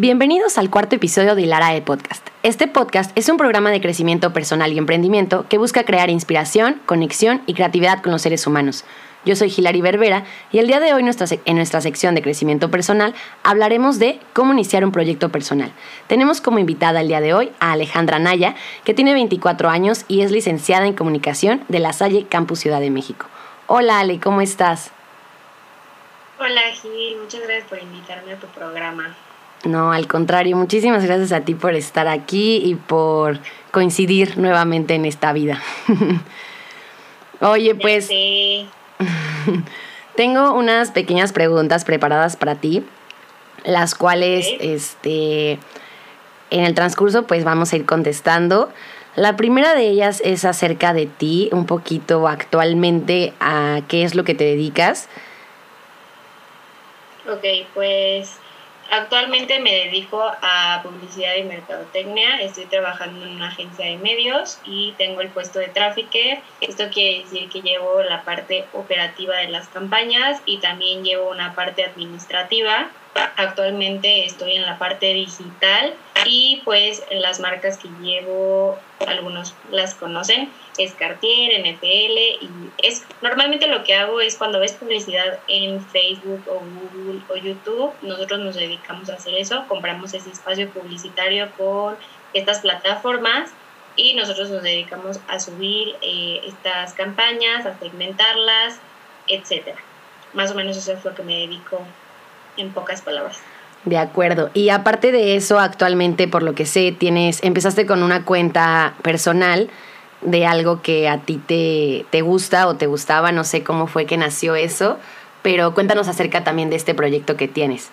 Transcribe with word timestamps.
Bienvenidos 0.00 0.58
al 0.58 0.70
cuarto 0.70 0.94
episodio 0.94 1.34
de 1.34 1.42
Hilarae 1.42 1.82
Podcast. 1.82 2.24
Este 2.44 2.68
podcast 2.68 3.10
es 3.18 3.28
un 3.28 3.36
programa 3.36 3.72
de 3.72 3.80
crecimiento 3.80 4.32
personal 4.32 4.72
y 4.72 4.78
emprendimiento 4.78 5.44
que 5.48 5.58
busca 5.58 5.82
crear 5.82 6.08
inspiración, 6.08 6.80
conexión 6.86 7.42
y 7.46 7.54
creatividad 7.54 8.00
con 8.00 8.12
los 8.12 8.22
seres 8.22 8.46
humanos. 8.46 8.84
Yo 9.24 9.34
soy 9.34 9.52
Hilary 9.52 9.80
Berbera 9.80 10.22
y 10.52 10.60
el 10.60 10.68
día 10.68 10.78
de 10.78 10.94
hoy 10.94 11.00
en 11.00 11.56
nuestra 11.56 11.80
sección 11.80 12.14
de 12.14 12.22
crecimiento 12.22 12.70
personal 12.70 13.12
hablaremos 13.42 13.98
de 13.98 14.20
cómo 14.34 14.52
iniciar 14.52 14.84
un 14.84 14.92
proyecto 14.92 15.30
personal. 15.30 15.72
Tenemos 16.06 16.40
como 16.40 16.60
invitada 16.60 17.00
el 17.00 17.08
día 17.08 17.20
de 17.20 17.34
hoy 17.34 17.50
a 17.58 17.72
Alejandra 17.72 18.20
Naya, 18.20 18.54
que 18.84 18.94
tiene 18.94 19.14
24 19.14 19.68
años 19.68 20.04
y 20.06 20.20
es 20.20 20.30
licenciada 20.30 20.86
en 20.86 20.94
comunicación 20.94 21.64
de 21.66 21.80
la 21.80 21.92
Salle 21.92 22.24
Campus 22.28 22.60
Ciudad 22.60 22.78
de 22.78 22.90
México. 22.90 23.26
Hola 23.66 23.98
Ale, 23.98 24.20
¿cómo 24.20 24.42
estás? 24.42 24.92
Hola 26.38 26.60
Gil, 26.80 27.16
muchas 27.20 27.40
gracias 27.40 27.68
por 27.68 27.82
invitarme 27.82 28.34
a 28.34 28.36
tu 28.36 28.46
programa. 28.46 29.16
No, 29.64 29.92
al 29.92 30.06
contrario, 30.06 30.56
muchísimas 30.56 31.04
gracias 31.04 31.32
a 31.32 31.40
ti 31.40 31.54
por 31.54 31.74
estar 31.74 32.06
aquí 32.06 32.62
y 32.64 32.76
por 32.76 33.40
coincidir 33.72 34.38
nuevamente 34.38 34.94
en 34.94 35.04
esta 35.04 35.32
vida. 35.32 35.60
Oye, 37.40 37.74
pues 37.74 38.08
tengo 40.16 40.52
unas 40.52 40.90
pequeñas 40.90 41.32
preguntas 41.32 41.84
preparadas 41.84 42.36
para 42.36 42.54
ti, 42.54 42.84
las 43.64 43.94
cuales 43.94 44.48
este 44.60 45.58
en 46.50 46.64
el 46.64 46.74
transcurso 46.74 47.26
pues 47.26 47.44
vamos 47.44 47.72
a 47.72 47.76
ir 47.76 47.84
contestando. 47.84 48.70
La 49.16 49.36
primera 49.36 49.74
de 49.74 49.88
ellas 49.88 50.22
es 50.24 50.44
acerca 50.44 50.92
de 50.92 51.06
ti, 51.06 51.48
un 51.52 51.66
poquito 51.66 52.28
actualmente 52.28 53.32
a 53.40 53.80
qué 53.88 54.04
es 54.04 54.14
lo 54.14 54.22
que 54.22 54.34
te 54.34 54.44
dedicas. 54.44 55.08
Ok, 57.28 57.44
pues 57.74 58.36
Actualmente 58.90 59.60
me 59.60 59.72
dedico 59.72 60.22
a 60.22 60.80
publicidad 60.82 61.36
y 61.36 61.42
mercadotecnia. 61.42 62.40
Estoy 62.40 62.64
trabajando 62.66 63.24
en 63.26 63.36
una 63.36 63.48
agencia 63.48 63.84
de 63.84 63.98
medios 63.98 64.58
y 64.64 64.94
tengo 64.96 65.20
el 65.20 65.28
puesto 65.28 65.58
de 65.58 65.68
tráfico. 65.68 66.08
Esto 66.62 66.84
quiere 66.90 67.24
decir 67.24 67.50
que 67.50 67.60
llevo 67.60 68.02
la 68.02 68.24
parte 68.24 68.64
operativa 68.72 69.36
de 69.36 69.48
las 69.48 69.68
campañas 69.68 70.40
y 70.46 70.58
también 70.58 71.04
llevo 71.04 71.30
una 71.30 71.54
parte 71.54 71.84
administrativa. 71.84 72.88
Actualmente 73.36 74.24
estoy 74.24 74.56
en 74.56 74.62
la 74.62 74.78
parte 74.78 75.12
digital 75.14 75.94
y 76.24 76.60
pues 76.64 77.04
las 77.10 77.40
marcas 77.40 77.78
que 77.78 77.88
llevo, 78.02 78.78
algunos 79.06 79.54
las 79.70 79.94
conocen, 79.94 80.50
es 80.76 80.92
Cartier, 80.94 81.60
NFL 81.60 82.18
y 82.40 82.50
es 82.78 83.04
normalmente 83.22 83.66
lo 83.66 83.84
que 83.84 83.94
hago 83.94 84.20
es 84.20 84.36
cuando 84.36 84.60
ves 84.60 84.72
publicidad 84.72 85.38
en 85.48 85.84
Facebook 85.86 86.42
o 86.48 86.60
Google 86.60 87.20
o 87.28 87.36
YouTube, 87.36 87.92
nosotros 88.02 88.40
nos 88.40 88.56
dedicamos 88.56 89.08
a 89.10 89.14
hacer 89.14 89.34
eso, 89.34 89.64
compramos 89.68 90.14
ese 90.14 90.30
espacio 90.30 90.68
publicitario 90.70 91.50
con 91.56 91.96
estas 92.34 92.60
plataformas 92.60 93.50
y 93.96 94.14
nosotros 94.14 94.50
nos 94.50 94.62
dedicamos 94.62 95.18
a 95.28 95.40
subir 95.40 95.96
eh, 96.02 96.40
estas 96.46 96.94
campañas, 96.94 97.66
a 97.66 97.78
segmentarlas, 97.78 98.80
etcétera. 99.26 99.78
Más 100.34 100.52
o 100.52 100.54
menos 100.54 100.76
eso 100.76 100.92
es 100.92 101.04
lo 101.04 101.14
que 101.14 101.22
me 101.22 101.38
dedico 101.38 101.84
en 102.58 102.70
pocas 102.72 103.00
palabras. 103.00 103.38
De 103.84 103.96
acuerdo. 103.96 104.50
Y 104.54 104.68
aparte 104.68 105.12
de 105.12 105.36
eso, 105.36 105.58
actualmente, 105.58 106.28
por 106.28 106.42
lo 106.42 106.54
que 106.54 106.66
sé, 106.66 106.92
tienes, 106.92 107.42
empezaste 107.42 107.86
con 107.86 108.02
una 108.02 108.24
cuenta 108.24 108.94
personal 109.02 109.70
de 110.20 110.46
algo 110.46 110.82
que 110.82 111.08
a 111.08 111.18
ti 111.18 111.38
te, 111.38 112.04
te 112.10 112.22
gusta 112.22 112.66
o 112.66 112.76
te 112.76 112.86
gustaba, 112.86 113.32
no 113.32 113.44
sé 113.44 113.62
cómo 113.62 113.86
fue 113.86 114.04
que 114.04 114.16
nació 114.16 114.56
eso, 114.56 114.98
pero 115.42 115.74
cuéntanos 115.74 116.08
acerca 116.08 116.42
también 116.42 116.70
de 116.70 116.76
este 116.76 116.94
proyecto 116.94 117.36
que 117.36 117.46
tienes. 117.48 117.90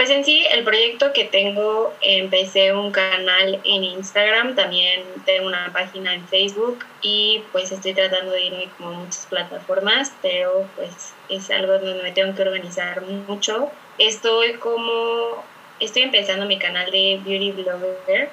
Pues 0.00 0.08
en 0.08 0.24
sí, 0.24 0.46
el 0.50 0.64
proyecto 0.64 1.12
que 1.12 1.24
tengo, 1.24 1.92
empecé 2.00 2.72
un 2.72 2.90
canal 2.90 3.60
en 3.64 3.84
Instagram, 3.84 4.54
también 4.54 5.02
tengo 5.26 5.46
una 5.46 5.70
página 5.74 6.14
en 6.14 6.26
Facebook 6.26 6.86
y 7.02 7.42
pues 7.52 7.70
estoy 7.70 7.92
tratando 7.92 8.32
de 8.32 8.44
irme 8.44 8.70
como 8.78 8.92
a 8.92 8.92
muchas 8.94 9.26
plataformas, 9.26 10.10
pero 10.22 10.66
pues 10.74 11.12
es 11.28 11.50
algo 11.50 11.74
donde 11.74 12.02
me 12.02 12.12
tengo 12.12 12.34
que 12.34 12.40
organizar 12.40 13.02
mucho. 13.02 13.70
Estoy 13.98 14.54
como, 14.54 15.44
estoy 15.80 16.00
empezando 16.00 16.46
mi 16.46 16.58
canal 16.58 16.90
de 16.90 17.20
Beauty 17.22 17.52
Blogger 17.52 18.30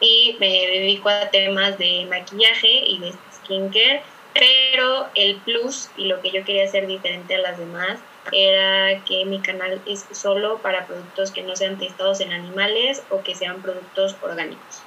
y 0.00 0.38
me 0.40 0.48
dedico 0.48 1.10
a 1.10 1.28
temas 1.28 1.76
de 1.76 2.06
maquillaje 2.08 2.82
y 2.86 2.98
de 3.00 3.12
skincare, 3.30 4.02
pero 4.32 5.08
el 5.14 5.36
plus 5.36 5.90
y 5.98 6.06
lo 6.06 6.22
que 6.22 6.30
yo 6.30 6.46
quería 6.46 6.64
hacer 6.64 6.86
diferente 6.86 7.34
a 7.34 7.40
las 7.40 7.58
demás 7.58 7.98
era 8.32 9.04
que 9.04 9.24
mi 9.24 9.40
canal 9.40 9.80
es 9.86 10.06
solo 10.12 10.58
para 10.58 10.86
productos 10.86 11.30
que 11.30 11.42
no 11.42 11.56
sean 11.56 11.78
testados 11.78 12.20
en 12.20 12.32
animales 12.32 13.02
o 13.10 13.22
que 13.22 13.34
sean 13.34 13.62
productos 13.62 14.16
orgánicos. 14.22 14.82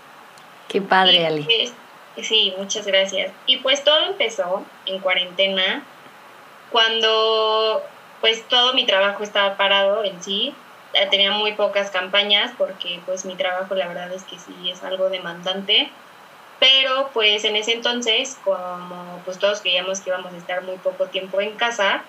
Qué 0.67 0.81
padre, 0.81 1.25
Ali. 1.25 1.43
Pues, 1.43 1.73
sí, 2.27 2.53
muchas 2.57 2.85
gracias. 2.87 3.31
Y 3.45 3.57
pues 3.57 3.83
todo 3.83 4.05
empezó 4.05 4.65
en 4.85 4.99
cuarentena, 4.99 5.83
cuando 6.71 7.83
pues 8.21 8.47
todo 8.47 8.73
mi 8.73 8.85
trabajo 8.85 9.23
estaba 9.23 9.55
parado 9.55 10.03
en 10.03 10.21
sí. 10.21 10.53
Tenía 11.11 11.31
muy 11.31 11.53
pocas 11.53 11.91
campañas 11.91 12.51
porque 12.57 12.99
pues 13.05 13.23
mi 13.25 13.35
trabajo 13.35 13.75
la 13.75 13.87
verdad 13.87 14.11
es 14.11 14.23
que 14.23 14.39
sí 14.39 14.71
es 14.71 14.83
algo 14.83 15.09
demandante. 15.09 15.91
Pero 16.59 17.11
pues 17.13 17.43
en 17.43 17.55
ese 17.55 17.73
entonces, 17.73 18.39
como 18.43 19.21
pues 19.23 19.37
todos 19.37 19.61
creíamos 19.61 20.01
que 20.01 20.09
íbamos 20.09 20.33
a 20.33 20.37
estar 20.37 20.63
muy 20.63 20.77
poco 20.77 21.05
tiempo 21.05 21.39
en 21.39 21.55
casa, 21.55 22.03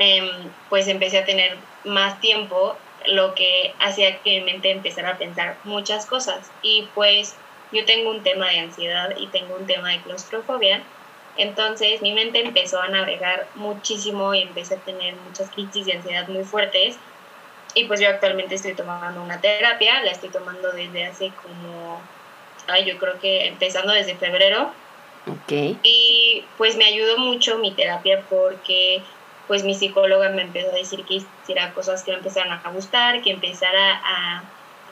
Em, 0.00 0.28
pues 0.70 0.88
empecé 0.88 1.18
a 1.18 1.26
tener 1.26 1.58
más 1.84 2.18
tiempo, 2.20 2.74
lo 3.06 3.34
que 3.34 3.74
hacía 3.78 4.18
que 4.22 4.40
mi 4.40 4.52
mente 4.52 4.70
empezara 4.70 5.10
a 5.10 5.18
pensar 5.18 5.58
muchas 5.64 6.06
cosas. 6.06 6.50
Y 6.62 6.88
pues 6.94 7.36
yo 7.70 7.84
tengo 7.84 8.10
un 8.10 8.22
tema 8.22 8.48
de 8.48 8.60
ansiedad 8.60 9.14
y 9.18 9.26
tengo 9.26 9.56
un 9.56 9.66
tema 9.66 9.90
de 9.90 10.00
claustrofobia. 10.00 10.82
Entonces 11.36 12.00
mi 12.00 12.12
mente 12.12 12.40
empezó 12.40 12.80
a 12.80 12.88
navegar 12.88 13.46
muchísimo 13.56 14.34
y 14.34 14.40
empecé 14.40 14.76
a 14.76 14.78
tener 14.78 15.14
muchas 15.16 15.50
crisis 15.50 15.84
de 15.84 15.92
ansiedad 15.92 16.26
muy 16.28 16.44
fuertes. 16.44 16.96
Y 17.74 17.84
pues 17.84 18.00
yo 18.00 18.08
actualmente 18.08 18.54
estoy 18.54 18.72
tomando 18.74 19.22
una 19.22 19.38
terapia, 19.42 20.02
la 20.02 20.12
estoy 20.12 20.30
tomando 20.30 20.72
desde 20.72 21.04
hace 21.04 21.30
como, 21.42 22.00
ay, 22.68 22.86
yo 22.86 22.96
creo 22.96 23.20
que 23.20 23.48
empezando 23.48 23.92
desde 23.92 24.16
febrero. 24.16 24.72
Okay. 25.44 25.78
Y 25.82 26.42
pues 26.56 26.76
me 26.76 26.86
ayudó 26.86 27.18
mucho 27.18 27.58
mi 27.58 27.72
terapia 27.72 28.24
porque 28.30 29.02
pues 29.50 29.64
mi 29.64 29.74
psicóloga 29.74 30.28
me 30.28 30.42
empezó 30.42 30.70
a 30.70 30.76
decir 30.76 31.04
que 31.04 31.14
hiciera 31.14 31.72
cosas 31.72 32.04
que 32.04 32.12
me 32.12 32.18
empezaran 32.18 32.52
a 32.52 32.70
gustar, 32.70 33.20
que 33.20 33.32
empezara 33.32 34.00
a, 34.04 34.44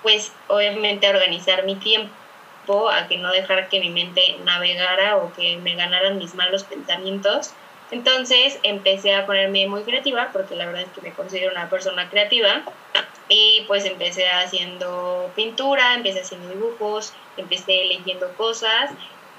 pues 0.02 0.32
obviamente 0.48 1.06
a 1.06 1.10
organizar 1.10 1.62
mi 1.62 1.76
tiempo, 1.76 2.90
a 2.90 3.06
que 3.06 3.18
no 3.18 3.30
dejara 3.30 3.68
que 3.68 3.78
mi 3.78 3.90
mente 3.90 4.36
navegara 4.44 5.16
o 5.18 5.32
que 5.32 5.58
me 5.58 5.76
ganaran 5.76 6.18
mis 6.18 6.34
malos 6.34 6.64
pensamientos. 6.64 7.52
Entonces 7.92 8.58
empecé 8.64 9.14
a 9.14 9.26
ponerme 9.26 9.68
muy 9.68 9.84
creativa, 9.84 10.30
porque 10.32 10.56
la 10.56 10.66
verdad 10.66 10.82
es 10.82 10.88
que 10.88 11.02
me 11.02 11.12
considero 11.12 11.52
una 11.52 11.70
persona 11.70 12.10
creativa, 12.10 12.64
y 13.28 13.62
pues 13.68 13.84
empecé 13.84 14.28
haciendo 14.28 15.30
pintura, 15.36 15.94
empecé 15.94 16.22
haciendo 16.22 16.48
dibujos, 16.48 17.12
empecé 17.36 17.84
leyendo 17.84 18.34
cosas, 18.34 18.90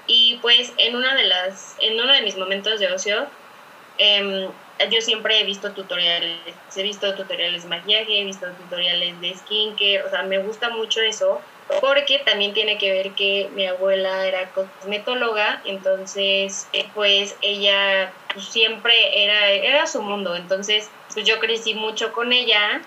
y 0.06 0.38
pues 0.40 0.72
en 0.78 0.96
una 0.96 1.14
de 1.14 1.24
las, 1.24 1.76
en 1.78 2.00
uno 2.00 2.10
de 2.10 2.22
mis 2.22 2.38
momentos 2.38 2.80
de 2.80 2.90
ocio, 2.90 3.26
eh, 3.98 4.48
yo 4.88 5.00
siempre 5.00 5.40
he 5.40 5.44
visto 5.44 5.72
tutoriales, 5.72 6.38
he 6.74 6.82
visto 6.82 7.14
tutoriales 7.14 7.64
de 7.64 7.68
maquillaje, 7.68 8.20
he 8.20 8.24
visto 8.24 8.46
tutoriales 8.52 9.20
de 9.20 9.34
skincare, 9.34 10.02
o 10.02 10.10
sea, 10.10 10.22
me 10.22 10.38
gusta 10.38 10.70
mucho 10.70 11.00
eso, 11.00 11.40
porque 11.80 12.20
también 12.20 12.54
tiene 12.54 12.78
que 12.78 12.90
ver 12.90 13.10
que 13.12 13.48
mi 13.54 13.66
abuela 13.66 14.26
era 14.26 14.50
cosmetóloga, 14.50 15.60
entonces, 15.64 16.66
eh, 16.72 16.86
pues 16.94 17.36
ella 17.42 18.12
pues, 18.32 18.46
siempre 18.46 19.24
era, 19.24 19.50
era 19.50 19.86
su 19.86 20.02
mundo, 20.02 20.34
entonces, 20.34 20.88
pues 21.12 21.26
yo 21.26 21.38
crecí 21.38 21.74
mucho 21.74 22.12
con 22.12 22.32
ella 22.32 22.80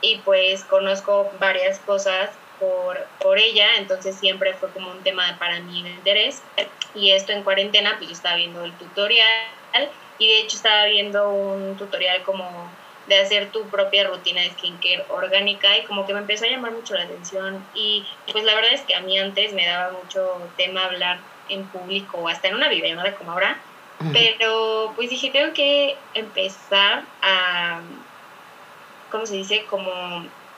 y 0.00 0.18
pues 0.18 0.64
conozco 0.64 1.30
varias 1.38 1.78
cosas 1.80 2.30
por, 2.58 2.98
por 3.20 3.38
ella, 3.38 3.76
entonces 3.76 4.16
siempre 4.16 4.54
fue 4.54 4.70
como 4.70 4.90
un 4.90 5.02
tema 5.02 5.36
para 5.38 5.60
mí 5.60 5.82
de 5.82 5.90
interés. 5.90 6.42
Y 6.94 7.12
esto 7.12 7.32
en 7.32 7.44
cuarentena, 7.44 7.94
pues 7.98 8.08
yo 8.08 8.14
estaba 8.14 8.36
viendo 8.36 8.64
el 8.64 8.72
tutorial 8.72 9.28
y 10.18 10.28
de 10.28 10.40
hecho 10.40 10.56
estaba 10.56 10.86
viendo 10.86 11.30
un 11.30 11.76
tutorial 11.76 12.22
como 12.22 12.70
de 13.08 13.18
hacer 13.18 13.50
tu 13.50 13.62
propia 13.70 14.06
rutina 14.06 14.42
de 14.42 14.50
skincare 14.50 15.04
orgánica 15.08 15.78
y 15.78 15.84
como 15.84 16.06
que 16.06 16.12
me 16.12 16.20
empezó 16.20 16.44
a 16.44 16.48
llamar 16.48 16.72
mucho 16.72 16.94
la 16.94 17.04
atención. 17.04 17.64
Y 17.74 18.04
pues 18.30 18.44
la 18.44 18.54
verdad 18.54 18.74
es 18.74 18.82
que 18.82 18.94
a 18.94 19.00
mí 19.00 19.18
antes 19.18 19.54
me 19.54 19.66
daba 19.66 19.92
mucho 19.92 20.20
tema 20.56 20.84
hablar 20.84 21.18
en 21.48 21.66
público 21.68 22.18
o 22.18 22.28
hasta 22.28 22.48
en 22.48 22.56
una 22.56 22.68
videollamada 22.68 23.14
como 23.16 23.32
ahora, 23.32 23.58
pero 24.12 24.92
pues 24.94 25.10
dije 25.10 25.30
tengo 25.30 25.54
que 25.54 25.96
empezar 26.14 27.04
a, 27.22 27.80
¿cómo 29.10 29.24
se 29.24 29.36
dice? 29.36 29.64
Como 29.66 29.90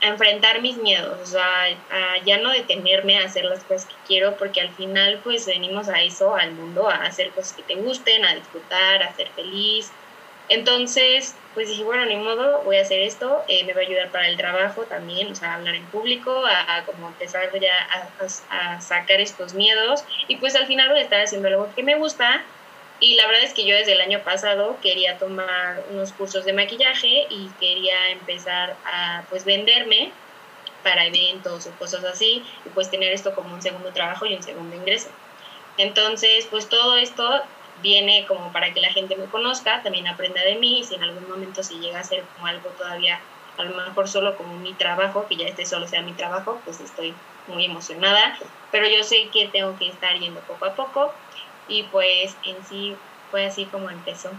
a 0.03 0.09
enfrentar 0.09 0.61
mis 0.63 0.77
miedos, 0.77 1.35
o 1.35 1.39
a 1.39 2.19
ya 2.25 2.39
no 2.39 2.51
detenerme 2.51 3.19
a 3.19 3.25
hacer 3.27 3.45
las 3.45 3.63
cosas 3.65 3.87
que 3.87 3.95
quiero, 4.07 4.37
porque 4.37 4.61
al 4.61 4.71
final 4.71 5.21
pues 5.23 5.47
venimos 5.47 5.89
a 5.89 6.03
eso, 6.03 6.35
al 6.35 6.53
mundo, 6.53 6.89
a 6.89 6.97
hacer 7.05 7.31
cosas 7.31 7.53
que 7.55 7.63
te 7.63 7.75
gusten, 7.75 8.25
a 8.25 8.35
disfrutar, 8.35 9.03
a 9.03 9.15
ser 9.15 9.29
feliz, 9.29 9.91
Entonces, 10.49 11.37
pues 11.55 11.69
dije, 11.69 11.85
bueno, 11.85 12.05
ni 12.07 12.17
modo, 12.17 12.63
voy 12.65 12.77
a 12.79 12.83
hacer 12.83 13.01
esto, 13.01 13.45
eh, 13.47 13.63
me 13.65 13.73
va 13.73 13.81
a 13.83 13.85
ayudar 13.85 14.11
para 14.11 14.29
el 14.29 14.37
trabajo 14.37 14.83
también, 14.83 15.31
o 15.31 15.35
sea, 15.37 15.55
hablar 15.55 15.77
en 15.77 15.87
público, 15.87 16.45
a, 16.45 16.85
como 16.87 17.09
empezar 17.09 17.49
ya 17.61 17.73
a, 17.89 18.75
a, 18.75 18.81
sacar 18.81 19.21
estos 19.21 19.55
miedos 19.55 20.05
y 20.27 20.37
pues 20.37 20.57
al 20.57 20.67
final 20.67 20.89
voy 20.89 20.99
a 20.99 21.03
estar 21.03 21.21
haciendo 21.21 21.47
algo 21.49 21.69
que 21.77 21.85
me 21.85 21.95
gusta 21.97 22.43
y 23.01 23.15
la 23.15 23.27
verdad 23.27 23.45
es 23.45 23.55
que 23.55 23.67
yo 23.67 23.75
desde 23.75 23.93
el 23.93 24.01
año 24.01 24.23
pasado 24.23 24.79
quería 24.83 25.19
tomar 25.19 25.85
unos 25.89 26.13
cursos 26.13 26.45
de 26.45 26.53
maquillaje 26.53 27.27
y 27.31 27.49
quería 27.59 28.11
empezar 28.11 28.77
a 28.85 29.25
pues 29.29 29.45
venderme 29.45 30.13
para 30.83 31.07
eventos 31.07 31.67
o 31.67 31.77
cosas 31.77 32.05
así 32.05 32.47
y 32.65 32.69
pues 32.71 32.91
tener 32.91 33.13
esto 33.13 33.35
como 33.35 33.55
un 33.55 33.63
segundo 33.63 33.93
trabajo 33.93 34.27
y 34.27 34.35
un 34.35 34.43
segundo 34.43 34.77
ingreso. 34.77 35.11
Entonces, 35.79 36.47
pues 36.51 36.69
todo 36.69 36.97
esto 36.97 37.25
viene 37.81 38.27
como 38.29 38.53
para 38.53 38.73
que 38.75 38.81
la 38.81 38.93
gente 38.93 39.17
me 39.17 39.27
conozca, 39.29 39.83
también 39.83 40.07
aprenda 40.07 40.43
de 40.43 40.57
mí 40.57 40.81
y 40.81 40.85
si 40.85 40.95
en 40.95 41.03
algún 41.03 41.27
momento 41.27 41.63
se 41.63 41.79
llega 41.79 42.01
a 42.01 42.05
ser 42.05 42.23
algo 42.45 42.69
todavía, 42.71 43.19
a 43.57 43.65
lo 43.65 43.75
mejor 43.77 44.09
solo 44.09 44.37
como 44.37 44.59
mi 44.59 44.75
trabajo, 44.75 45.27
que 45.27 45.37
ya 45.37 45.47
este 45.47 45.65
solo 45.65 45.89
sea 45.89 46.03
mi 46.03 46.13
trabajo, 46.13 46.61
pues 46.65 46.81
estoy 46.81 47.15
muy 47.47 47.65
emocionada, 47.65 48.39
pero 48.71 48.87
yo 48.89 49.03
sé 49.03 49.31
que 49.33 49.49
tengo 49.49 49.77
que 49.77 49.89
estar 49.89 50.19
yendo 50.19 50.41
poco 50.43 50.67
a 50.67 50.75
poco 50.75 51.15
y 51.71 51.85
pues 51.85 52.37
en 52.45 52.57
sí 52.69 52.95
fue 53.31 53.47
así 53.47 53.65
como 53.65 53.89
empezó. 53.89 54.31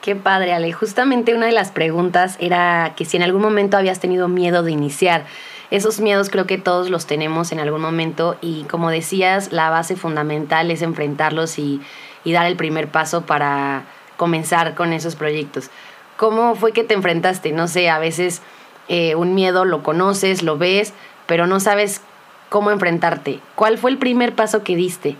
Qué 0.00 0.16
padre, 0.16 0.52
Ale. 0.52 0.72
Justamente 0.72 1.34
una 1.34 1.46
de 1.46 1.52
las 1.52 1.70
preguntas 1.70 2.36
era 2.40 2.94
que 2.96 3.04
si 3.04 3.16
en 3.16 3.22
algún 3.22 3.42
momento 3.42 3.76
habías 3.76 4.00
tenido 4.00 4.28
miedo 4.28 4.62
de 4.62 4.72
iniciar. 4.72 5.26
Esos 5.70 6.00
miedos 6.00 6.30
creo 6.30 6.46
que 6.46 6.58
todos 6.58 6.90
los 6.90 7.06
tenemos 7.06 7.50
en 7.50 7.58
algún 7.58 7.80
momento 7.80 8.36
y 8.40 8.62
como 8.64 8.90
decías, 8.90 9.52
la 9.52 9.68
base 9.68 9.96
fundamental 9.96 10.70
es 10.70 10.82
enfrentarlos 10.82 11.58
y, 11.58 11.80
dar 12.24 12.46
el 12.46 12.56
primer 12.56 12.88
paso 12.88 13.22
para 13.22 13.84
comenzar 14.16 14.74
con 14.74 14.92
esos 14.92 15.14
proyectos. 15.16 15.70
¿Cómo 16.16 16.54
fue 16.54 16.72
que 16.72 16.82
te 16.82 16.94
enfrentaste? 16.94 17.52
No 17.52 17.68
sé, 17.68 17.88
a 17.88 17.98
veces 17.98 18.42
eh, 18.88 19.14
un 19.14 19.34
miedo 19.34 19.64
lo 19.64 19.82
conoces, 19.82 20.42
lo 20.42 20.56
ves, 20.56 20.92
pero 21.26 21.46
no 21.46 21.60
sabes 21.60 22.00
cómo 22.48 22.70
enfrentarte. 22.70 23.40
¿Cuál 23.54 23.78
fue 23.78 23.90
el 23.90 23.98
primer 23.98 24.34
paso 24.34 24.62
que 24.62 24.76
diste? 24.76 25.16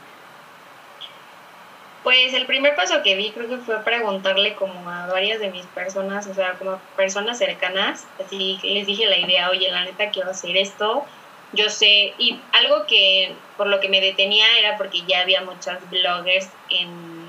Pues 2.07 2.35
el 2.35 2.47
primer 2.47 2.77
paso 2.77 3.03
que 3.03 3.17
vi 3.17 3.33
creo 3.33 3.49
que 3.49 3.57
fue 3.57 3.83
preguntarle 3.83 4.55
como 4.55 4.89
a 4.89 5.09
varias 5.09 5.41
de 5.41 5.51
mis 5.51 5.67
personas, 5.67 6.29
o 6.29 6.35
sea, 6.35 6.53
como 6.53 6.71
a 6.71 6.79
personas 6.95 7.37
cercanas, 7.37 8.07
así 8.25 8.61
les 8.63 8.87
dije 8.87 9.07
la 9.07 9.19
idea, 9.19 9.51
oye, 9.51 9.69
la 9.73 9.85
neta 9.85 10.11
quiero 10.11 10.31
hacer 10.31 10.57
esto, 10.57 11.05
yo 11.53 11.69
sé, 11.69 12.15
y 12.17 12.39
algo 12.53 12.87
que 12.87 13.33
por 13.57 13.67
lo 13.67 13.81
que 13.81 13.89
me 13.89 14.01
detenía 14.01 14.47
era 14.61 14.77
porque 14.77 15.03
ya 15.09 15.23
había 15.23 15.41
muchas 15.41 15.81
bloggers 15.91 16.49
en, 16.71 17.27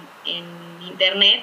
internet, 0.87 1.41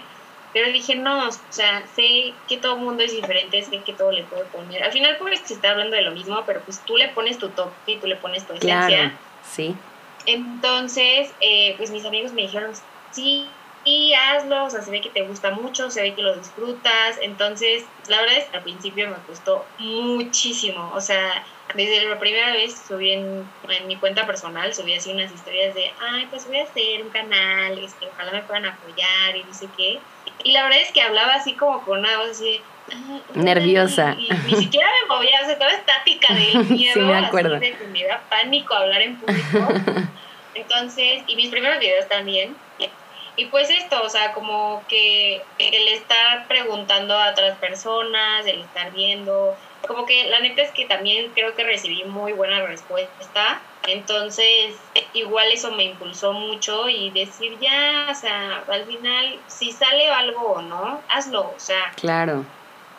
pero 0.52 0.70
dije, 0.70 0.94
no, 0.94 1.26
o 1.28 1.32
sea, 1.50 1.82
sé 1.92 2.34
que 2.46 2.58
todo 2.58 2.76
el 2.76 2.82
mundo 2.82 3.02
es 3.02 3.10
diferente, 3.10 3.60
sé 3.64 3.78
que 3.78 3.94
todo 3.94 4.12
le 4.12 4.22
puedo 4.22 4.44
poner. 4.44 4.84
Al 4.84 4.92
final, 4.92 5.16
pues 5.18 5.40
se 5.40 5.54
está 5.54 5.72
hablando 5.72 5.96
de 5.96 6.02
lo 6.02 6.12
mismo, 6.12 6.40
pero 6.46 6.60
pues 6.60 6.80
tú 6.84 6.96
le 6.96 7.08
pones 7.08 7.38
tu 7.38 7.48
toque 7.48 7.72
y 7.94 7.96
tú 7.96 8.06
le 8.06 8.14
pones 8.14 8.46
tu 8.46 8.52
esencia. 8.52 8.86
Claro, 8.86 9.10
sí. 9.42 9.74
Entonces, 10.24 11.32
eh, 11.40 11.74
pues 11.76 11.90
mis 11.90 12.04
amigos 12.04 12.32
me 12.32 12.42
dijeron, 12.42 12.72
sí, 13.14 13.48
y 13.84 14.14
hazlo, 14.14 14.64
o 14.64 14.70
sea, 14.70 14.80
se 14.80 14.90
ve 14.90 15.00
que 15.00 15.10
te 15.10 15.22
gusta 15.22 15.50
mucho, 15.50 15.90
se 15.90 16.02
ve 16.02 16.14
que 16.14 16.22
lo 16.22 16.34
disfrutas. 16.34 17.18
Entonces, 17.20 17.84
la 18.08 18.20
verdad 18.20 18.38
es 18.38 18.44
que 18.46 18.56
al 18.56 18.62
principio 18.62 19.08
me 19.08 19.16
costó 19.26 19.64
muchísimo, 19.78 20.90
o 20.94 21.00
sea, 21.00 21.44
desde 21.74 22.08
la 22.08 22.18
primera 22.18 22.52
vez 22.52 22.82
subí 22.88 23.12
en, 23.12 23.46
mi 23.86 23.96
cuenta 23.96 24.26
personal, 24.26 24.74
subí 24.74 24.94
así 24.94 25.12
unas 25.12 25.32
historias 25.32 25.74
de, 25.74 25.92
ay, 26.00 26.26
pues 26.30 26.46
voy 26.46 26.58
a 26.58 26.64
hacer 26.64 27.02
un 27.02 27.10
canal, 27.10 27.78
este, 27.78 28.06
ojalá 28.06 28.32
me 28.32 28.42
puedan 28.42 28.66
apoyar 28.66 29.36
y 29.36 29.44
no 29.44 29.52
sé 29.52 29.68
qué. 29.76 29.98
Y 30.44 30.52
la 30.52 30.64
verdad 30.64 30.80
es 30.80 30.92
que 30.92 31.02
hablaba 31.02 31.34
así 31.34 31.54
como 31.54 31.82
con 31.84 32.00
una 32.00 32.16
voz 32.18 32.30
así 32.30 32.60
nerviosa. 33.34 34.16
Y, 34.18 34.30
ni 34.46 34.56
siquiera 34.56 34.88
me 35.02 35.14
movía, 35.14 35.40
o 35.42 35.44
sea, 35.44 35.52
estaba 35.52 35.72
estática 35.72 36.34
del 36.34 36.64
miedo, 36.70 36.94
sí, 36.94 37.00
me 37.00 37.16
acuerdo. 37.16 37.56
Así 37.56 37.66
de 37.66 37.76
que 37.76 37.86
me 37.86 38.04
da 38.04 38.22
pánico 38.30 38.74
hablar 38.74 39.02
en 39.02 39.16
público. 39.16 39.68
Entonces, 40.54 41.24
y 41.26 41.36
mis 41.36 41.50
primeros 41.50 41.80
videos 41.80 42.08
también. 42.08 42.56
Y 43.36 43.46
pues 43.46 43.68
esto, 43.70 44.02
o 44.02 44.08
sea, 44.08 44.32
como 44.32 44.82
que 44.88 45.42
el 45.58 45.88
estar 45.88 46.46
preguntando 46.46 47.18
a 47.18 47.30
otras 47.30 47.58
personas, 47.58 48.46
el 48.46 48.60
estar 48.60 48.92
viendo, 48.92 49.56
como 49.86 50.06
que 50.06 50.28
la 50.28 50.40
neta 50.40 50.62
es 50.62 50.70
que 50.70 50.86
también 50.86 51.32
creo 51.34 51.54
que 51.54 51.64
recibí 51.64 52.04
muy 52.04 52.32
buena 52.32 52.64
respuesta. 52.66 53.60
Entonces, 53.86 54.76
igual 55.12 55.48
eso 55.52 55.72
me 55.72 55.84
impulsó 55.84 56.32
mucho 56.32 56.88
y 56.88 57.10
decir 57.10 57.58
ya, 57.60 58.08
o 58.10 58.14
sea, 58.14 58.62
al 58.68 58.84
final, 58.86 59.38
si 59.46 59.72
sale 59.72 60.08
algo 60.08 60.52
o 60.52 60.62
no, 60.62 61.00
hazlo, 61.08 61.52
o 61.54 61.60
sea. 61.60 61.92
Claro. 61.96 62.44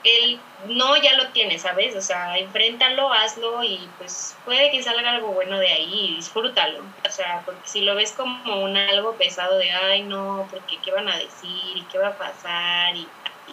El 0.06 0.40
no 0.68 0.96
ya 0.98 1.18
lo 1.18 1.30
tienes, 1.30 1.63
¿sabes? 1.63 1.96
O 1.96 2.02
sea, 2.02 2.38
enfréntalo, 2.38 3.12
hazlo 3.12 3.63
y 3.63 3.90
pues 3.98 4.38
puede 4.46 4.72
que 4.72 4.81
salga 4.81 5.12
algo 5.12 5.30
bueno 5.30 5.60
de 5.60 5.68
ahí 5.68 6.07
y 6.12 6.16
disfrútalo. 6.16 6.80
O 7.06 7.12
sea, 7.12 7.42
porque 7.44 7.68
si 7.68 7.81
lo 7.81 7.96
ves 7.96 8.13
como 8.13 8.63
un 8.63 8.78
algo 8.78 9.16
pesado 9.16 9.57
de, 9.57 9.72
ay, 9.72 10.04
no, 10.04 10.48
porque 10.52 10.78
qué 10.84 10.92
van 10.92 11.10
a 11.10 11.18
decir 11.18 11.75
y 11.75 11.81
qué 11.92 11.98
va 11.98 12.10
a 12.10 12.18
pasar 12.18 12.96
y 12.96 13.07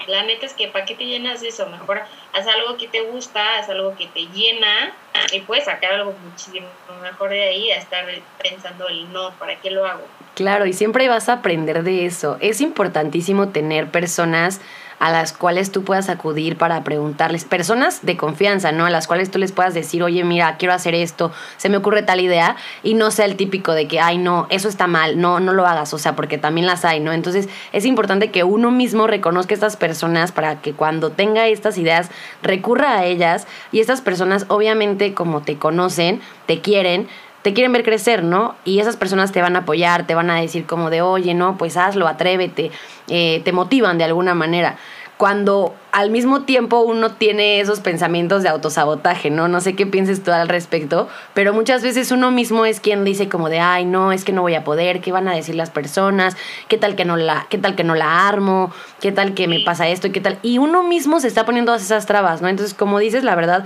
la 0.07 0.23
neta 0.25 0.47
es 0.47 0.55
que 0.55 0.69
¿para 0.69 0.85
qué 0.85 0.95
te 0.95 1.05
llenas 1.05 1.41
de 1.41 1.49
eso? 1.49 1.67
Mejor 1.67 2.01
haz 2.33 2.47
algo 2.47 2.77
que 2.77 2.89
te 2.89 3.03
gusta, 3.03 3.59
haz 3.59 3.69
algo 3.69 3.95
que 3.97 4.07
te 4.07 4.27
llena 4.27 4.93
y 5.33 5.41
puedes 5.41 5.67
sacar 5.67 5.93
algo 5.93 6.15
muchísimo 6.25 6.67
mejor 7.03 7.31
de 7.31 7.43
ahí 7.43 7.71
a 7.71 7.77
estar 7.77 8.05
pensando 8.43 8.89
el 8.89 9.13
no, 9.13 9.31
¿para 9.33 9.57
qué 9.61 9.71
lo 9.71 9.87
hago? 9.87 10.03
Claro, 10.35 10.67
y 10.67 10.73
siempre 10.73 11.09
vas 11.09 11.29
a 11.29 11.35
aprender 11.35 11.83
de 11.83 12.07
eso. 12.07 12.39
Es 12.41 12.61
importantísimo 12.61 13.51
tener 13.51 13.91
personas 13.91 14.61
a 15.03 15.11
las 15.11 15.33
cuales 15.33 15.73
tú 15.73 15.83
puedas 15.83 16.09
acudir 16.09 16.57
para 16.57 16.85
preguntarles, 16.85 17.45
personas 17.45 18.07
de 18.07 18.17
confianza, 18.17 18.71
¿no? 18.71 18.87
A 18.87 18.91
las 18.91 19.09
cuales 19.09 19.33
tú 19.33 19.39
les 19.41 19.51
puedas 19.51 19.75
decir, 19.75 20.01
oye, 20.01 20.23
mira, 20.23 20.57
quiero 20.59 20.73
hacer 20.73 20.95
esto, 20.95 21.33
se 21.57 21.69
me 21.69 21.77
ocurre 21.77 22.05
tal 22.05 22.21
idea, 22.21 22.55
y 22.85 22.95
no 22.95 23.11
sea 23.11 23.25
el 23.25 23.35
típico 23.35 23.73
de 23.73 23.89
que, 23.89 23.99
ay, 23.99 24.17
no, 24.19 24.47
eso 24.49 24.69
está 24.69 24.87
mal, 24.87 25.21
no, 25.21 25.41
no 25.41 25.55
lo 25.55 25.67
hagas, 25.67 25.93
o 25.93 25.99
sea, 25.99 26.15
porque 26.15 26.39
también 26.39 26.69
las 26.69 26.85
hay, 26.85 27.01
¿no? 27.01 27.13
Entonces 27.13 27.49
es 27.73 27.85
importante 27.85 28.31
que 28.31 28.45
uno 28.45 28.71
mismo 28.71 29.09
reconozca 29.09 29.55
a 29.55 29.57
estas 29.57 29.77
personas 29.77 30.31
para 30.31 30.61
que 30.61 30.73
cuando 30.73 31.11
tenga 31.11 31.49
estas 31.49 31.79
ideas 31.79 32.09
recurra 32.41 32.97
a 32.97 33.05
ellas 33.05 33.49
y 33.73 33.81
estas 33.81 34.03
personas 34.03 34.45
obviamente 34.47 35.15
como 35.15 35.43
te 35.43 35.57
conocen, 35.57 36.21
te 36.47 36.61
quieren, 36.61 37.09
te 37.43 37.53
quieren 37.53 37.73
ver 37.73 37.83
crecer, 37.83 38.23
¿no? 38.23 38.55
Y 38.65 38.79
esas 38.79 38.97
personas 38.97 39.33
te 39.33 39.43
van 39.43 39.57
a 39.57 39.61
apoyar, 39.61 40.07
te 40.07 40.15
van 40.15 40.31
a 40.31 40.41
decir 40.41 40.65
como 40.65 40.91
de, 40.91 41.03
oye, 41.03 41.35
no, 41.35 41.59
pues 41.59 41.77
hazlo, 41.77 42.07
atrévete, 42.07 42.71
eh, 43.09 43.43
te 43.45 43.53
motivan 43.53 43.99
de 43.99 44.05
alguna 44.05 44.35
manera. 44.35 44.77
Cuando 45.19 45.75
al 45.93 46.11
mismo 46.11 46.43
tiempo 46.43 46.81
uno 46.81 47.13
tiene 47.13 47.61
esos 47.61 47.79
pensamientos 47.79 48.43
de 48.43 48.49
autosabotaje, 48.49 49.31
¿no? 49.31 49.47
No 49.47 49.61
sé 49.61 49.77
qué 49.77 49.87
pienses 49.87 50.23
tú 50.25 50.33
al 50.33 50.49
respecto, 50.49 51.09
pero 51.33 51.53
muchas 51.53 51.83
veces 51.83 52.11
uno 52.11 52.33
mismo 52.33 52.65
es 52.65 52.81
quien 52.81 53.05
dice 53.05 53.29
como 53.29 53.49
de, 53.49 53.61
ay, 53.61 53.85
no, 53.85 54.11
es 54.11 54.25
que 54.25 54.33
no 54.33 54.43
voy 54.43 54.55
a 54.55 54.65
poder, 54.65 55.01
¿qué 55.01 55.13
van 55.13 55.29
a 55.29 55.35
decir 55.35 55.55
las 55.55 55.71
personas? 55.71 56.37
¿Qué 56.67 56.77
tal 56.77 56.97
que 56.97 57.05
no 57.05 57.17
la, 57.17 57.47
qué 57.51 57.59
tal 57.59 57.77
que 57.77 57.85
no 57.85 57.95
la 57.95 58.27
armo? 58.27 58.73
¿Qué 59.01 59.13
tal 59.13 59.35
que 59.35 59.47
me 59.47 59.61
pasa 59.61 59.89
esto? 59.89 60.11
¿Qué 60.11 60.21
tal? 60.21 60.39
Y 60.43 60.59
uno 60.59 60.83
mismo 60.83 61.21
se 61.21 61.29
está 61.29 61.45
poniendo 61.45 61.71
todas 61.71 61.85
esas 61.85 62.07
trabas, 62.07 62.43
¿no? 62.43 62.49
Entonces, 62.49 62.75
como 62.75 62.99
dices, 62.99 63.23
la 63.23 63.37
verdad, 63.37 63.65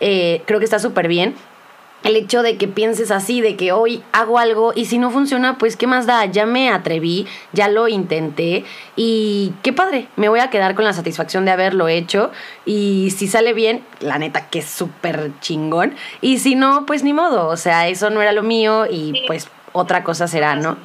eh, 0.00 0.42
creo 0.46 0.58
que 0.58 0.66
está 0.66 0.78
súper 0.78 1.08
bien 1.08 1.36
el 2.04 2.16
hecho 2.16 2.42
de 2.42 2.56
que 2.56 2.68
pienses 2.68 3.10
así, 3.10 3.40
de 3.40 3.56
que 3.56 3.72
hoy 3.72 4.02
hago 4.12 4.38
algo 4.38 4.72
y 4.74 4.84
si 4.86 4.98
no 4.98 5.10
funciona, 5.10 5.58
pues 5.58 5.76
qué 5.76 5.86
más 5.86 6.06
da, 6.06 6.24
ya 6.26 6.46
me 6.46 6.70
atreví, 6.70 7.26
ya 7.52 7.68
lo 7.68 7.88
intenté 7.88 8.64
y 8.96 9.52
qué 9.62 9.72
padre, 9.72 10.08
me 10.16 10.28
voy 10.28 10.40
a 10.40 10.50
quedar 10.50 10.74
con 10.74 10.84
la 10.84 10.92
satisfacción 10.92 11.44
de 11.44 11.50
haberlo 11.50 11.88
hecho 11.88 12.30
y 12.64 13.10
si 13.16 13.26
sale 13.26 13.52
bien, 13.52 13.84
la 14.00 14.18
neta 14.18 14.48
que 14.48 14.60
es 14.60 14.70
súper 14.70 15.32
chingón 15.40 15.94
y 16.20 16.38
si 16.38 16.54
no, 16.54 16.86
pues 16.86 17.02
ni 17.02 17.12
modo, 17.12 17.48
o 17.48 17.56
sea, 17.56 17.88
eso 17.88 18.10
no 18.10 18.22
era 18.22 18.32
lo 18.32 18.42
mío 18.42 18.86
y 18.88 19.24
pues 19.26 19.48
otra 19.72 20.04
cosa 20.04 20.28
será, 20.28 20.54
¿no? 20.54 20.76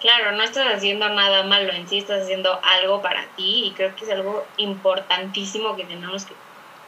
Claro, 0.00 0.32
no 0.32 0.42
estás 0.42 0.66
haciendo 0.74 1.08
nada 1.08 1.44
malo 1.44 1.72
en 1.72 1.88
sí, 1.88 1.96
estás 1.96 2.24
haciendo 2.24 2.60
algo 2.62 3.00
para 3.00 3.24
ti 3.36 3.68
y 3.68 3.70
creo 3.70 3.96
que 3.96 4.04
es 4.04 4.10
algo 4.10 4.44
importantísimo 4.58 5.76
que 5.76 5.84
tenemos 5.84 6.26
que 6.26 6.34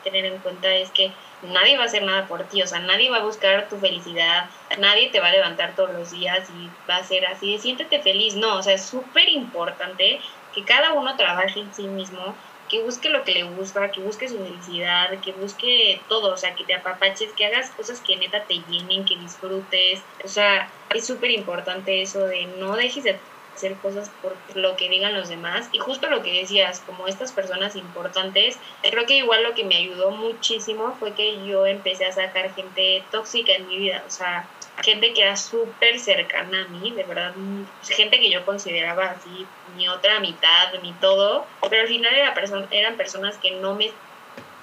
tener 0.07 0.25
en 0.25 0.41
cuenta 0.41 0.73
es 0.77 0.93
que 0.93 1.17
nadie 1.43 1.77
va 1.77 1.83
a 1.83 1.87
hacer 1.87 2.05
nada 2.05 2.29
por 2.29 2.49
ti, 2.49 2.63
o 2.63 2.67
sea, 2.67 2.79
nadie 2.79 3.11
va 3.11 3.19
a 3.19 3.25
buscar 3.25 3.69
tu 3.69 3.79
felicidad, 3.79 4.51
nadie 4.79 5.11
te 5.11 5.21
va 5.21 5.29
a 5.29 5.33
levantar 5.33 5.75
todos 5.75 5.93
los 5.93 6.11
días 6.11 6.49
y 6.51 6.71
va 6.89 6.97
a 6.99 7.05
ser 7.05 7.27
así 7.27 7.59
siéntete 7.59 8.01
feliz, 8.03 8.37
no, 8.37 8.57
o 8.57 8.63
sea, 8.63 8.75
es 8.75 8.89
súper 8.89 9.29
importante 9.29 10.21
que 10.53 10.65
cada 10.65 10.93
uno 10.93 11.17
trabaje 11.17 11.61
en 11.61 11.75
sí 11.75 11.89
mismo, 11.89 12.39
que 12.69 12.83
busque 12.83 13.11
lo 13.11 13.25
que 13.25 13.33
le 13.33 13.45
gusta, 13.45 13.91
que 13.91 14.01
busque 14.01 14.29
su 14.29 14.39
felicidad, 14.43 15.21
que 15.21 15.33
busque 15.33 16.05
todo, 16.09 16.33
o 16.33 16.37
sea, 16.37 16.55
que 16.55 16.65
te 16.65 16.75
apapaches, 16.75 17.35
que 17.35 17.47
hagas 17.47 17.71
cosas 17.75 18.01
que 18.01 18.17
neta 18.17 18.47
te 18.47 18.55
llenen, 18.65 19.05
que 19.05 19.17
disfrutes, 19.17 20.07
o 20.25 20.29
sea, 20.29 20.73
es 20.95 21.07
súper 21.07 21.31
importante 21.33 22.03
eso 22.03 22.25
de 22.27 22.47
no 22.59 22.77
dejes 22.77 23.05
de 23.05 23.21
hacer 23.57 23.75
cosas 23.77 24.11
por 24.23 24.37
lo 24.55 24.77
que 24.77 24.89
digan 24.89 25.15
los 25.15 25.29
demás. 25.29 25.69
Y 25.73 25.79
justo 25.79 26.09
lo 26.09 26.23
que 26.23 26.41
decías, 26.41 26.81
como 26.81 27.09
estas 27.09 27.33
personas 27.33 27.75
importantes, 27.75 28.59
creo 28.83 29.07
que 29.07 29.17
igual 29.17 29.43
lo 29.43 29.55
que 29.55 29.65
me 29.65 29.77
ayudó 29.77 30.11
muchísimo 30.11 30.95
fue 30.99 31.13
que 31.13 31.45
yo 31.47 31.67
empecé 31.67 32.05
a 32.05 32.13
sacar 32.13 32.55
gente 32.55 33.03
tóxica 33.11 33.55
en 33.55 33.67
mi 33.67 33.79
vida, 33.79 34.05
o 34.07 34.11
sea, 34.11 34.49
gente 34.83 35.15
que 35.15 35.23
era 35.23 35.37
súper 35.37 35.99
cercana 35.99 36.65
a 36.65 36.69
mí, 36.69 36.91
de 36.91 37.05
verdad, 37.05 37.35
gente 37.83 38.21
que 38.21 38.31
yo 38.31 38.45
consideraba 38.45 39.07
así 39.07 39.47
mi 39.75 39.89
otra 39.89 40.21
mitad, 40.21 40.73
mi 40.83 40.93
todo, 40.95 41.47
pero 41.69 41.83
al 41.83 41.89
final 41.89 42.15
era 42.15 42.35
eran 42.71 42.97
personas 42.97 43.39
que 43.39 43.53
no 43.53 43.75
me 43.75 43.91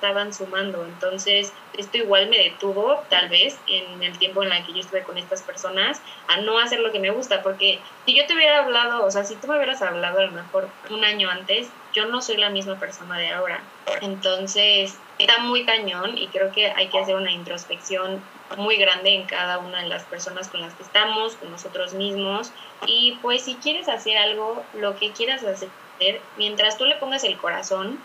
estaban 0.04 0.34
sumando. 0.34 0.86
Entonces, 0.86 1.54
esto 1.78 1.98
igual 1.98 2.28
me 2.28 2.38
detuvo, 2.38 3.02
tal 3.10 3.30
vez, 3.30 3.58
en 3.68 4.04
el 4.04 4.18
tiempo 4.18 4.44
en 4.44 4.52
el 4.52 4.66
que 4.66 4.74
yo 4.74 4.80
estuve 4.82 5.04
con 5.04 5.18
estas 5.18 5.44
personas, 5.44 6.02
a 6.28 6.42
no 6.42 6.60
hacer 6.60 6.82
lo 6.82 6.92
que 6.92 7.00
me 7.00 7.10
gusta, 7.10 7.42
porque 7.42 7.80
si 8.06 8.14
yo 8.14 8.26
te 8.26 8.34
hubiera 8.34 8.60
hablado, 8.60 9.06
o 9.06 9.12
sea, 9.12 9.24
si 9.24 9.36
tú 9.36 9.48
me 9.48 9.56
hubieras 9.56 9.82
hablado 9.82 10.20
a 10.20 10.24
lo 10.24 10.32
mejor 10.32 10.68
un 10.90 11.06
año 11.06 11.30
antes, 11.30 11.70
yo 11.94 12.06
no 12.08 12.22
soy 12.22 12.36
la 12.36 12.50
misma 12.50 12.78
persona 12.80 13.18
de 13.18 13.30
ahora. 13.30 13.62
Entonces, 14.02 14.98
está 15.20 15.38
muy 15.38 15.64
cañón 15.64 16.18
y 16.18 16.28
creo 16.28 16.52
que 16.52 16.72
hay 16.72 16.88
que 16.90 17.00
hacer 17.00 17.16
una 17.16 17.32
introspección 17.32 18.20
muy 18.58 18.76
grande 18.76 19.16
en 19.16 19.26
cada 19.26 19.60
una 19.60 19.84
de 19.84 19.88
las 19.88 20.04
personas 20.04 20.50
con 20.50 20.60
las 20.60 20.74
que 20.74 20.84
estamos, 20.84 21.36
con 21.36 21.50
nosotros 21.50 21.94
mismos. 21.94 22.52
Y 22.88 23.18
pues 23.22 23.44
si 23.44 23.56
quieres 23.56 23.88
hacer 23.88 24.18
algo, 24.18 24.66
lo 24.74 24.98
que 24.98 25.12
quieras 25.12 25.46
hacer, 25.46 25.70
mientras 26.38 26.78
tú 26.78 26.86
le 26.86 26.96
pongas 26.96 27.24
el 27.24 27.38
corazón, 27.38 28.00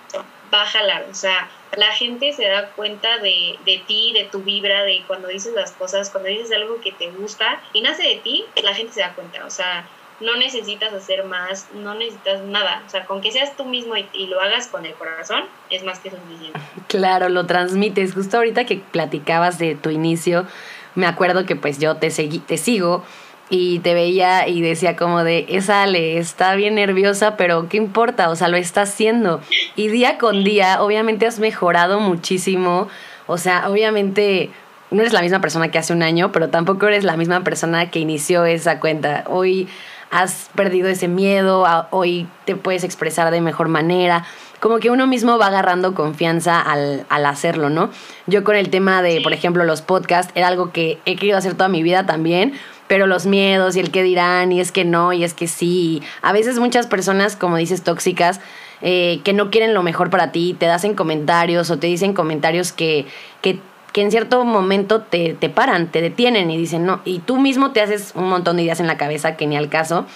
va 0.53 0.63
a 0.63 0.67
jalar. 0.67 1.07
O 1.11 1.15
sea, 1.15 1.49
la 1.77 1.93
gente 1.93 2.33
se 2.33 2.49
da 2.49 2.71
cuenta 2.71 3.19
de, 3.19 3.59
de 3.65 3.83
ti, 3.87 4.13
de 4.13 4.25
tu 4.25 4.41
vibra, 4.43 4.85
de 4.85 5.03
cuando 5.07 5.29
dices 5.29 5.55
las 5.55 5.73
cosas, 5.73 6.11
cuando 6.11 6.29
dices 6.29 6.53
algo 6.53 6.81
que 6.81 6.93
te 6.93 7.11
gusta 7.11 7.61
y 7.73 7.81
nace 7.81 8.03
de 8.03 8.17
ti, 8.17 8.45
la 8.63 8.75
gente 8.75 8.95
se 8.95 9.01
da 9.01 9.15
cuenta. 9.15 9.45
O 9.45 9.51
sea, 9.51 9.87
no 10.21 10.37
necesitas 10.37 10.93
hacer 10.93 11.25
más, 11.25 11.67
no 11.75 11.95
necesitas 11.95 12.43
nada. 12.43 12.83
O 12.87 12.91
sea, 12.91 13.05
con 13.05 13.21
que 13.21 13.31
seas 13.31 13.57
tú 13.57 13.65
mismo 13.65 13.95
y, 13.97 14.27
lo 14.27 14.41
hagas 14.41 14.67
con 14.69 14.85
el 14.85 14.95
corazón, 14.95 15.45
es 15.71 15.85
más 15.85 15.99
que 16.01 16.11
suficiente. 16.11 16.59
Claro, 16.89 17.29
lo 17.29 17.45
transmites. 17.45 18.15
Justo 18.15 18.39
ahorita 18.39 18.65
que 18.65 18.77
platicabas 18.77 19.59
de 19.59 19.75
tu 19.75 19.91
inicio, 19.91 20.47
me 20.95 21.07
acuerdo 21.07 21.45
que 21.45 21.55
pues 21.55 21.79
yo 21.79 21.97
te, 21.99 22.11
seguí, 22.11 22.39
te 22.39 22.57
sigo 22.57 23.05
y 23.51 23.79
te 23.81 23.95
veía 23.95 24.47
y 24.47 24.61
decía 24.61 24.97
como 24.97 25.25
de, 25.25 25.47
esa 25.49 25.83
Ale 25.83 26.19
está 26.19 26.55
bien 26.55 26.75
nerviosa, 26.75 27.37
pero 27.37 27.69
¿qué 27.69 27.79
importa? 27.79 28.29
O 28.31 28.37
sea, 28.37 28.49
lo 28.49 28.57
está 28.57 28.83
haciendo. 28.83 29.41
Y 29.75 29.89
día 29.89 30.19
con 30.19 30.45
día, 30.45 30.83
obviamente 30.83 31.27
has 31.27 31.39
mejorado 31.39 32.01
muchísimo. 32.01 32.89
O 33.27 33.39
sea, 33.39 33.69
obviamente 33.69 34.51
no 34.91 35.01
eres 35.01 35.13
la 35.13 35.23
misma 35.23 35.41
persona 35.41 35.71
que 35.71 35.79
hace 35.79 35.93
un 35.93 36.03
año, 36.03 36.31
pero 36.33 36.49
tampoco 36.51 36.87
eres 36.89 37.05
la 37.05 37.17
misma 37.17 37.43
persona 37.43 37.91
que 37.91 38.01
inició 38.01 38.45
esa 38.45 38.81
cuenta. 38.81 39.25
Hoy 39.27 39.69
has 40.11 40.51
perdido 40.55 40.89
ese 40.89 41.09
miedo, 41.09 41.67
hoy 41.91 42.27
te 42.45 42.57
puedes 42.57 42.85
expresar 42.85 43.31
de 43.31 43.41
mejor 43.41 43.69
manera. 43.69 44.25
Como 44.61 44.79
que 44.79 44.91
uno 44.91 45.07
mismo 45.07 45.39
va 45.39 45.47
agarrando 45.47 45.95
confianza 45.95 46.61
al, 46.61 47.07
al 47.09 47.27
hacerlo, 47.27 47.71
¿no? 47.71 47.91
Yo 48.27 48.43
con 48.43 48.57
el 48.57 48.71
tema 48.71 49.03
de, 49.03 49.21
por 49.21 49.33
ejemplo, 49.33 49.65
los 49.65 49.83
podcasts, 49.83 50.33
era 50.35 50.49
algo 50.49 50.73
que 50.73 50.99
he 51.05 51.15
querido 51.15 51.39
hacer 51.39 51.55
toda 51.55 51.69
mi 51.69 51.83
vida 51.83 52.07
también 52.07 52.55
pero 52.89 53.07
los 53.07 53.27
miedos 53.27 53.77
y 53.77 53.81
el 53.81 53.91
que 53.91 54.03
dirán 54.03 54.51
y 54.51 54.61
es 54.61 54.73
que 54.73 54.85
no 54.85 55.13
y 55.13 55.23
es 55.23 55.35
que 55.35 55.47
sí. 55.47 56.03
A 56.23 56.33
veces 56.33 56.59
muchas 56.59 56.87
personas, 56.87 57.37
como 57.37 57.57
dices, 57.57 57.83
tóxicas, 57.83 58.41
eh, 58.81 59.21
que 59.25 59.33
no 59.33 59.51
quieren 59.51 59.75
lo 59.75 59.83
mejor 59.83 60.11
para 60.11 60.33
ti, 60.33 60.57
te 60.59 60.69
hacen 60.69 60.95
comentarios 60.95 61.71
o 61.71 61.79
te 61.79 61.87
dicen 61.87 62.15
comentarios 62.15 62.73
que, 62.73 63.07
que, 63.43 63.61
que 63.93 64.03
en 64.03 64.11
cierto 64.11 64.45
momento 64.45 65.03
te, 65.03 65.35
te 65.35 65.49
paran, 65.49 65.89
te 65.89 66.01
detienen 66.01 66.51
y 66.51 66.57
dicen 66.57 66.87
no. 66.87 67.01
Y 67.05 67.21
tú 67.21 67.37
mismo 67.37 67.73
te 67.73 67.83
haces 67.83 68.13
un 68.15 68.29
montón 68.29 68.57
de 68.57 68.63
ideas 68.63 68.81
en 68.81 68.87
la 68.87 68.97
cabeza 68.97 69.37
que 69.37 69.47
ni 69.47 69.57
al 69.57 69.69
caso. 69.69 70.07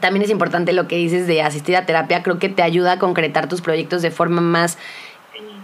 También 0.00 0.24
es 0.24 0.30
importante 0.30 0.72
lo 0.72 0.88
que 0.88 0.96
dices 0.96 1.28
de 1.28 1.42
asistir 1.42 1.76
a 1.76 1.86
terapia, 1.86 2.24
creo 2.24 2.40
que 2.40 2.48
te 2.48 2.62
ayuda 2.62 2.92
a 2.92 2.98
concretar 2.98 3.48
tus 3.48 3.60
proyectos 3.60 4.02
de 4.02 4.10
forma 4.10 4.40
más 4.40 4.76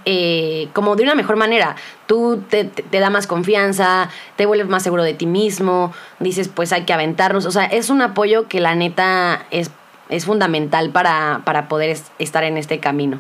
eh, 0.05 0.69
como 0.73 0.97
de 0.97 1.03
una 1.03 1.15
mejor 1.15 1.37
manera. 1.37 1.77
Tú 2.07 2.43
te, 2.49 2.65
te, 2.65 3.01
da 3.01 3.11
más 3.11 3.27
confianza, 3.27 4.11
te 4.37 4.47
vuelves 4.47 4.69
más 4.69 4.83
seguro 4.83 5.03
de 5.03 5.15
ti 5.15 5.27
mismo, 5.27 5.93
dices, 6.19 6.49
pues 6.49 6.73
hay 6.73 6.85
que 6.85 6.93
aventarnos. 6.93 7.47
O 7.47 7.51
sea, 7.51 7.65
es 7.65 7.91
un 7.91 8.03
apoyo 8.03 8.49
que 8.49 8.61
la 8.61 8.75
neta 8.75 9.47
es, 9.51 9.71
es 10.09 10.25
fundamental 10.25 10.91
para, 10.91 11.43
para 11.45 11.69
poder 11.69 11.97
estar 12.19 12.45
en 12.45 12.57
este 12.57 12.81
camino. 12.81 13.19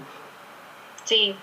Sí, 1.04 1.34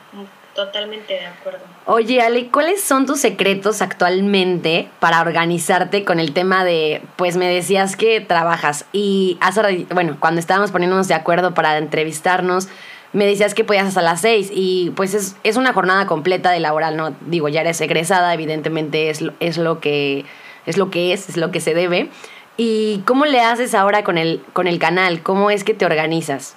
totalmente 0.56 1.14
de 1.14 1.26
acuerdo. 1.26 1.60
Oye, 1.86 2.22
Ale, 2.22 2.48
¿cuáles 2.48 2.82
son 2.82 3.06
tus 3.06 3.20
secretos 3.20 3.82
actualmente 3.82 4.90
para 5.00 5.22
organizarte 5.22 6.04
con 6.04 6.20
el 6.20 6.34
tema 6.34 6.66
de, 6.66 7.02
pues 7.16 7.38
me 7.38 7.48
decías 7.48 7.96
que 7.96 8.22
trabajas 8.22 8.86
y 8.92 9.38
hace, 9.40 9.86
bueno, 9.94 10.18
cuando 10.20 10.40
estábamos 10.40 10.72
poniéndonos 10.72 11.08
de 11.08 11.14
acuerdo 11.14 11.54
para 11.54 11.78
entrevistarnos, 11.78 12.70
me 13.14 13.26
decías 13.26 13.54
que 13.54 13.64
podías 13.64 13.88
hasta 13.88 14.02
las 14.02 14.22
seis 14.22 14.50
y 14.52 14.92
pues 14.96 15.14
es, 15.14 15.36
es, 15.44 15.58
una 15.58 15.74
jornada 15.74 16.08
completa 16.08 16.52
de 16.52 16.60
laboral, 16.60 16.98
¿no? 16.98 17.16
Digo, 17.22 17.48
ya 17.50 17.62
eres 17.62 17.80
egresada, 17.82 18.34
evidentemente 18.34 19.10
es, 19.10 19.24
es, 19.40 19.58
lo 19.58 19.80
que, 19.80 20.26
es 20.66 20.78
lo 20.78 20.90
que 20.92 21.14
es, 21.14 21.30
es 21.30 21.38
lo 21.38 21.52
que 21.52 21.62
se 21.62 21.74
debe. 21.74 22.10
¿Y 22.58 23.04
cómo 23.06 23.26
le 23.26 23.40
haces 23.40 23.76
ahora 23.76 24.04
con 24.04 24.18
el, 24.18 24.44
con 24.54 24.68
el 24.68 24.80
canal? 24.80 25.22
¿Cómo 25.22 25.52
es 25.52 25.64
que 25.64 25.74
te 25.74 25.86
organizas? 25.86 26.56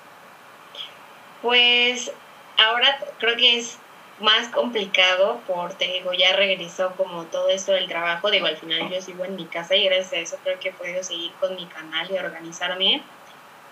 Pues 1.42 2.10
ahora 2.58 2.98
creo 3.18 3.36
que 3.36 3.58
es 3.58 3.78
más 4.20 4.48
complicado 4.48 5.40
porque, 5.46 5.92
digo, 5.92 6.12
ya 6.12 6.34
regresó 6.36 6.92
como 6.96 7.24
todo 7.24 7.48
esto 7.48 7.72
del 7.72 7.88
trabajo, 7.88 8.30
digo, 8.30 8.46
al 8.46 8.56
final 8.56 8.90
yo 8.90 9.00
sigo 9.00 9.24
en 9.24 9.36
mi 9.36 9.46
casa 9.46 9.76
y 9.76 9.84
gracias 9.84 10.12
a 10.12 10.16
eso 10.16 10.36
creo 10.42 10.60
que 10.60 10.68
he 10.70 10.72
podido 10.72 11.02
seguir 11.02 11.32
con 11.40 11.56
mi 11.56 11.66
canal 11.66 12.10
y 12.10 12.18
organizarme 12.18 13.02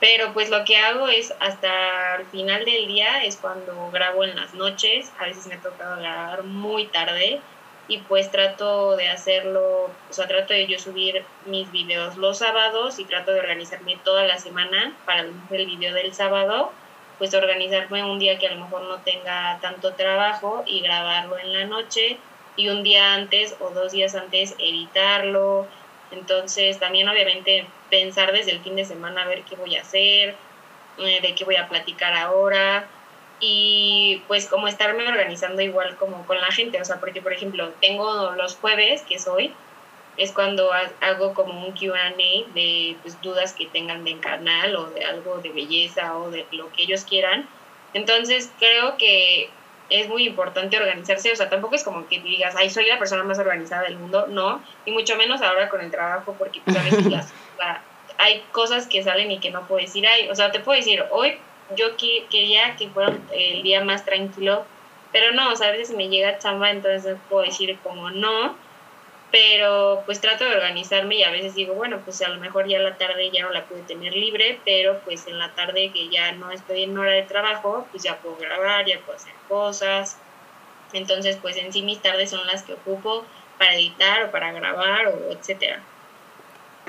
pero 0.00 0.32
pues 0.32 0.50
lo 0.50 0.64
que 0.64 0.76
hago 0.76 1.08
es 1.08 1.34
hasta 1.40 2.16
el 2.16 2.26
final 2.26 2.64
del 2.64 2.86
día 2.86 3.24
es 3.24 3.36
cuando 3.36 3.90
grabo 3.90 4.24
en 4.24 4.36
las 4.36 4.54
noches, 4.54 5.12
a 5.18 5.24
veces 5.24 5.46
me 5.46 5.54
ha 5.54 5.60
tocado 5.60 5.96
grabar 5.96 6.44
muy 6.44 6.86
tarde 6.86 7.40
y 7.88 7.98
pues 7.98 8.30
trato 8.30 8.96
de 8.96 9.08
hacerlo, 9.08 9.84
o 9.84 10.12
sea, 10.12 10.28
trato 10.28 10.52
de 10.52 10.66
yo 10.66 10.78
subir 10.78 11.24
mis 11.46 11.72
videos 11.72 12.16
los 12.16 12.38
sábados 12.38 12.98
y 12.98 13.06
trato 13.06 13.32
de 13.32 13.40
organizarme 13.40 13.98
toda 14.04 14.24
la 14.24 14.38
semana 14.38 14.92
para 15.06 15.22
el 15.22 15.66
video 15.66 15.94
del 15.94 16.12
sábado, 16.14 16.70
pues 17.18 17.34
organizarme 17.34 18.04
un 18.04 18.18
día 18.18 18.38
que 18.38 18.46
a 18.46 18.54
lo 18.54 18.64
mejor 18.64 18.82
no 18.82 18.98
tenga 18.98 19.58
tanto 19.60 19.94
trabajo 19.94 20.62
y 20.66 20.80
grabarlo 20.80 21.38
en 21.38 21.52
la 21.52 21.64
noche 21.64 22.18
y 22.56 22.68
un 22.68 22.82
día 22.82 23.14
antes 23.14 23.56
o 23.60 23.70
dos 23.70 23.92
días 23.92 24.14
antes 24.14 24.54
editarlo, 24.58 25.66
entonces, 26.10 26.78
también 26.78 27.08
obviamente 27.08 27.66
pensar 27.90 28.32
desde 28.32 28.52
el 28.52 28.60
fin 28.60 28.76
de 28.76 28.84
semana 28.84 29.22
a 29.22 29.28
ver 29.28 29.42
qué 29.42 29.56
voy 29.56 29.76
a 29.76 29.82
hacer, 29.82 30.34
eh, 30.98 31.20
de 31.22 31.34
qué 31.34 31.44
voy 31.44 31.56
a 31.56 31.68
platicar 31.68 32.14
ahora 32.14 32.88
y 33.40 34.22
pues 34.26 34.48
como 34.48 34.66
estarme 34.68 35.06
organizando 35.06 35.62
igual 35.62 35.96
como 35.96 36.26
con 36.26 36.40
la 36.40 36.50
gente, 36.50 36.80
o 36.80 36.84
sea, 36.84 36.98
porque 36.98 37.22
por 37.22 37.32
ejemplo, 37.32 37.70
tengo 37.80 38.32
los 38.32 38.56
jueves, 38.56 39.02
que 39.02 39.14
es 39.14 39.28
hoy, 39.28 39.52
es 40.16 40.32
cuando 40.32 40.70
hago 41.00 41.34
como 41.34 41.64
un 41.64 41.72
Q&A 41.72 42.12
de 42.16 42.96
pues, 43.02 43.20
dudas 43.22 43.52
que 43.52 43.66
tengan 43.66 44.04
del 44.04 44.18
canal 44.18 44.74
o 44.74 44.90
de 44.90 45.04
algo 45.04 45.38
de 45.38 45.50
belleza 45.50 46.18
o 46.18 46.30
de 46.30 46.46
lo 46.50 46.72
que 46.72 46.82
ellos 46.82 47.04
quieran. 47.04 47.48
Entonces, 47.94 48.50
creo 48.58 48.96
que 48.96 49.50
es 49.90 50.08
muy 50.08 50.26
importante 50.26 50.76
organizarse, 50.76 51.32
o 51.32 51.36
sea, 51.36 51.48
tampoco 51.48 51.74
es 51.74 51.84
como 51.84 52.06
que 52.06 52.20
digas, 52.20 52.54
ay, 52.56 52.70
soy 52.70 52.86
la 52.86 52.98
persona 52.98 53.24
más 53.24 53.38
organizada 53.38 53.82
del 53.82 53.96
mundo, 53.96 54.26
no, 54.28 54.62
y 54.84 54.90
mucho 54.90 55.16
menos 55.16 55.40
ahora 55.40 55.68
con 55.68 55.80
el 55.80 55.90
trabajo, 55.90 56.34
porque 56.38 56.60
pues, 56.64 56.76
a 56.76 56.82
veces 56.82 57.06
las, 57.06 57.32
hay 58.18 58.42
cosas 58.52 58.86
que 58.86 59.02
salen 59.02 59.30
y 59.30 59.38
que 59.38 59.50
no 59.50 59.66
puedes 59.66 59.86
decir, 59.86 60.06
ay, 60.06 60.28
o 60.28 60.34
sea, 60.34 60.52
te 60.52 60.60
puedo 60.60 60.76
decir, 60.76 61.04
hoy 61.10 61.38
yo 61.76 61.96
quería 61.96 62.76
que 62.76 62.88
fuera 62.88 63.16
el 63.32 63.62
día 63.62 63.82
más 63.84 64.04
tranquilo, 64.04 64.64
pero 65.12 65.32
no, 65.32 65.52
o 65.52 65.56
sea, 65.56 65.68
a 65.68 65.72
veces 65.72 65.96
me 65.96 66.08
llega 66.08 66.38
chamba, 66.38 66.70
entonces 66.70 67.16
puedo 67.28 67.44
decir 67.44 67.78
como 67.82 68.10
no, 68.10 68.56
pero 69.30 70.02
pues 70.06 70.20
trato 70.20 70.44
de 70.44 70.54
organizarme 70.54 71.16
y 71.16 71.22
a 71.22 71.30
veces 71.30 71.54
digo, 71.54 71.74
bueno, 71.74 72.00
pues 72.04 72.22
a 72.22 72.28
lo 72.28 72.40
mejor 72.40 72.66
ya 72.66 72.78
la 72.78 72.96
tarde 72.96 73.30
ya 73.30 73.42
no 73.42 73.50
la 73.50 73.64
pude 73.64 73.82
tener 73.82 74.14
libre, 74.14 74.58
pero 74.64 75.00
pues 75.04 75.26
en 75.26 75.38
la 75.38 75.52
tarde 75.54 75.90
que 75.92 76.08
ya 76.08 76.32
no 76.32 76.50
estoy 76.50 76.84
en 76.84 76.96
hora 76.96 77.12
de 77.12 77.22
trabajo, 77.22 77.86
pues 77.90 78.02
ya 78.02 78.16
puedo 78.18 78.36
grabar, 78.36 78.86
ya 78.86 79.00
puedo 79.00 79.18
hacer 79.18 79.34
cosas. 79.48 80.16
Entonces, 80.92 81.36
pues 81.36 81.56
en 81.58 81.72
sí 81.72 81.82
mis 81.82 82.00
tardes 82.00 82.30
son 82.30 82.46
las 82.46 82.62
que 82.62 82.72
ocupo 82.72 83.24
para 83.58 83.74
editar 83.74 84.24
o 84.24 84.30
para 84.30 84.52
grabar 84.52 85.08
o 85.08 85.32
etcétera. 85.32 85.82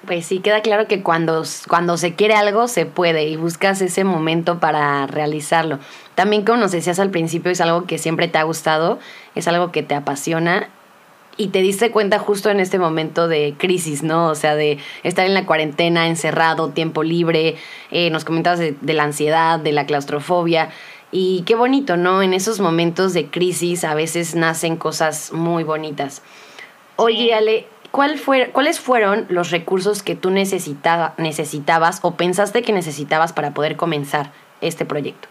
Pues 0.05 0.25
sí, 0.25 0.39
queda 0.39 0.61
claro 0.61 0.87
que 0.87 1.03
cuando, 1.03 1.43
cuando 1.67 1.97
se 1.97 2.15
quiere 2.15 2.33
algo 2.33 2.69
se 2.69 2.85
puede 2.85 3.25
y 3.25 3.35
buscas 3.35 3.81
ese 3.81 4.05
momento 4.05 4.61
para 4.61 5.07
realizarlo. 5.07 5.79
También 6.15 6.45
como 6.45 6.59
nos 6.59 6.71
decías 6.71 6.99
al 6.99 7.09
principio, 7.09 7.51
es 7.51 7.59
algo 7.59 7.85
que 7.85 7.97
siempre 7.97 8.29
te 8.29 8.37
ha 8.37 8.43
gustado, 8.43 8.99
es 9.35 9.49
algo 9.49 9.73
que 9.73 9.83
te 9.83 9.95
apasiona 9.95 10.69
y 11.39 11.47
te 11.47 11.61
diste 11.61 11.89
cuenta 11.89 12.19
justo 12.19 12.49
en 12.49 12.59
este 12.59 12.77
momento 12.77 13.29
de 13.29 13.55
crisis, 13.57 14.03
¿no? 14.03 14.27
O 14.27 14.35
sea, 14.35 14.55
de 14.55 14.77
estar 15.03 15.25
en 15.25 15.33
la 15.33 15.45
cuarentena, 15.45 16.07
encerrado, 16.07 16.71
tiempo 16.71 17.01
libre, 17.01 17.55
eh, 17.91 18.09
nos 18.09 18.25
comentabas 18.25 18.59
de, 18.59 18.75
la 18.81 19.03
ansiedad, 19.03 19.57
de 19.57 19.71
la 19.71 19.85
claustrofobia. 19.85 20.69
Y 21.13 21.43
qué 21.43 21.55
bonito, 21.55 21.95
¿no? 21.95 22.21
En 22.21 22.33
esos 22.33 22.59
momentos 22.59 23.13
de 23.13 23.27
crisis 23.27 23.85
a 23.85 23.95
veces 23.95 24.35
nacen 24.35 24.75
cosas 24.75 25.31
muy 25.31 25.63
bonitas. 25.63 26.23
Oye, 26.97 27.33
Ale, 27.33 27.67
¿cuál 27.91 28.19
fue, 28.19 28.49
¿cuáles 28.49 28.81
fueron 28.81 29.25
los 29.29 29.49
recursos 29.49 30.03
que 30.03 30.15
tú 30.15 30.31
necesitaba, 30.31 31.13
necesitabas 31.17 31.99
o 32.01 32.15
pensaste 32.15 32.63
que 32.63 32.73
necesitabas 32.73 33.31
para 33.31 33.53
poder 33.53 33.77
comenzar 33.77 34.33
este 34.59 34.83
proyecto? 34.83 35.29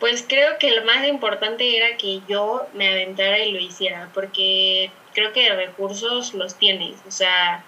Pues 0.00 0.24
creo 0.26 0.58
que 0.58 0.74
lo 0.74 0.84
más 0.84 1.06
importante 1.06 1.76
era 1.76 1.96
que 1.98 2.22
yo 2.26 2.66
me 2.72 2.88
aventara 2.88 3.38
y 3.38 3.52
lo 3.52 3.60
hiciera, 3.60 4.10
porque 4.14 4.90
creo 5.14 5.32
que 5.32 5.54
recursos 5.54 6.34
los 6.34 6.56
tienes, 6.56 6.96
o 7.06 7.10
sea, 7.10 7.62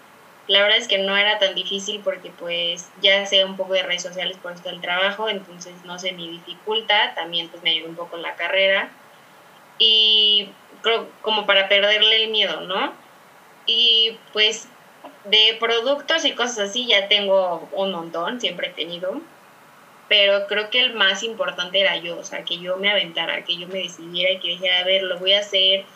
la 0.48 0.62
verdad 0.62 0.78
es 0.78 0.88
que 0.88 0.98
no 0.98 1.16
era 1.16 1.38
tan 1.38 1.54
difícil 1.54 2.00
porque 2.02 2.30
pues 2.30 2.90
ya 3.00 3.24
sé 3.26 3.44
un 3.44 3.56
poco 3.56 3.74
de 3.74 3.82
redes 3.82 4.02
sociales 4.02 4.38
por 4.42 4.52
esto 4.52 4.70
del 4.70 4.80
trabajo, 4.80 5.28
entonces 5.28 5.74
no 5.84 5.98
se 5.98 6.12
me 6.12 6.22
dificulta, 6.22 7.14
también 7.14 7.48
pues 7.48 7.62
me 7.62 7.70
ayudó 7.70 7.88
un 7.90 7.96
poco 7.96 8.16
en 8.16 8.22
la 8.22 8.34
carrera. 8.34 8.90
Y 9.78 10.48
creo 10.82 11.08
como 11.22 11.46
para 11.46 11.68
perderle 11.68 12.24
el 12.24 12.30
miedo, 12.30 12.62
¿no? 12.62 12.92
Y 13.66 14.18
pues 14.32 14.68
de 15.24 15.56
productos 15.60 16.24
y 16.24 16.32
cosas 16.32 16.70
así 16.70 16.86
ya 16.86 17.08
tengo 17.08 17.68
un 17.72 17.92
montón, 17.92 18.40
siempre 18.40 18.68
he 18.68 18.72
tenido, 18.72 19.20
pero 20.12 20.46
creo 20.46 20.68
que 20.68 20.78
el 20.78 20.92
más 20.92 21.22
importante 21.22 21.80
era 21.80 21.96
yo, 21.96 22.18
o 22.18 22.22
sea, 22.22 22.44
que 22.44 22.58
yo 22.58 22.76
me 22.76 22.90
aventara, 22.90 23.44
que 23.44 23.56
yo 23.56 23.66
me 23.66 23.78
decidiera 23.78 24.30
y 24.30 24.40
que 24.40 24.48
dijera, 24.48 24.80
a 24.80 24.84
ver, 24.84 25.04
lo 25.04 25.18
voy 25.18 25.32
a 25.32 25.38
hacer, 25.38 25.86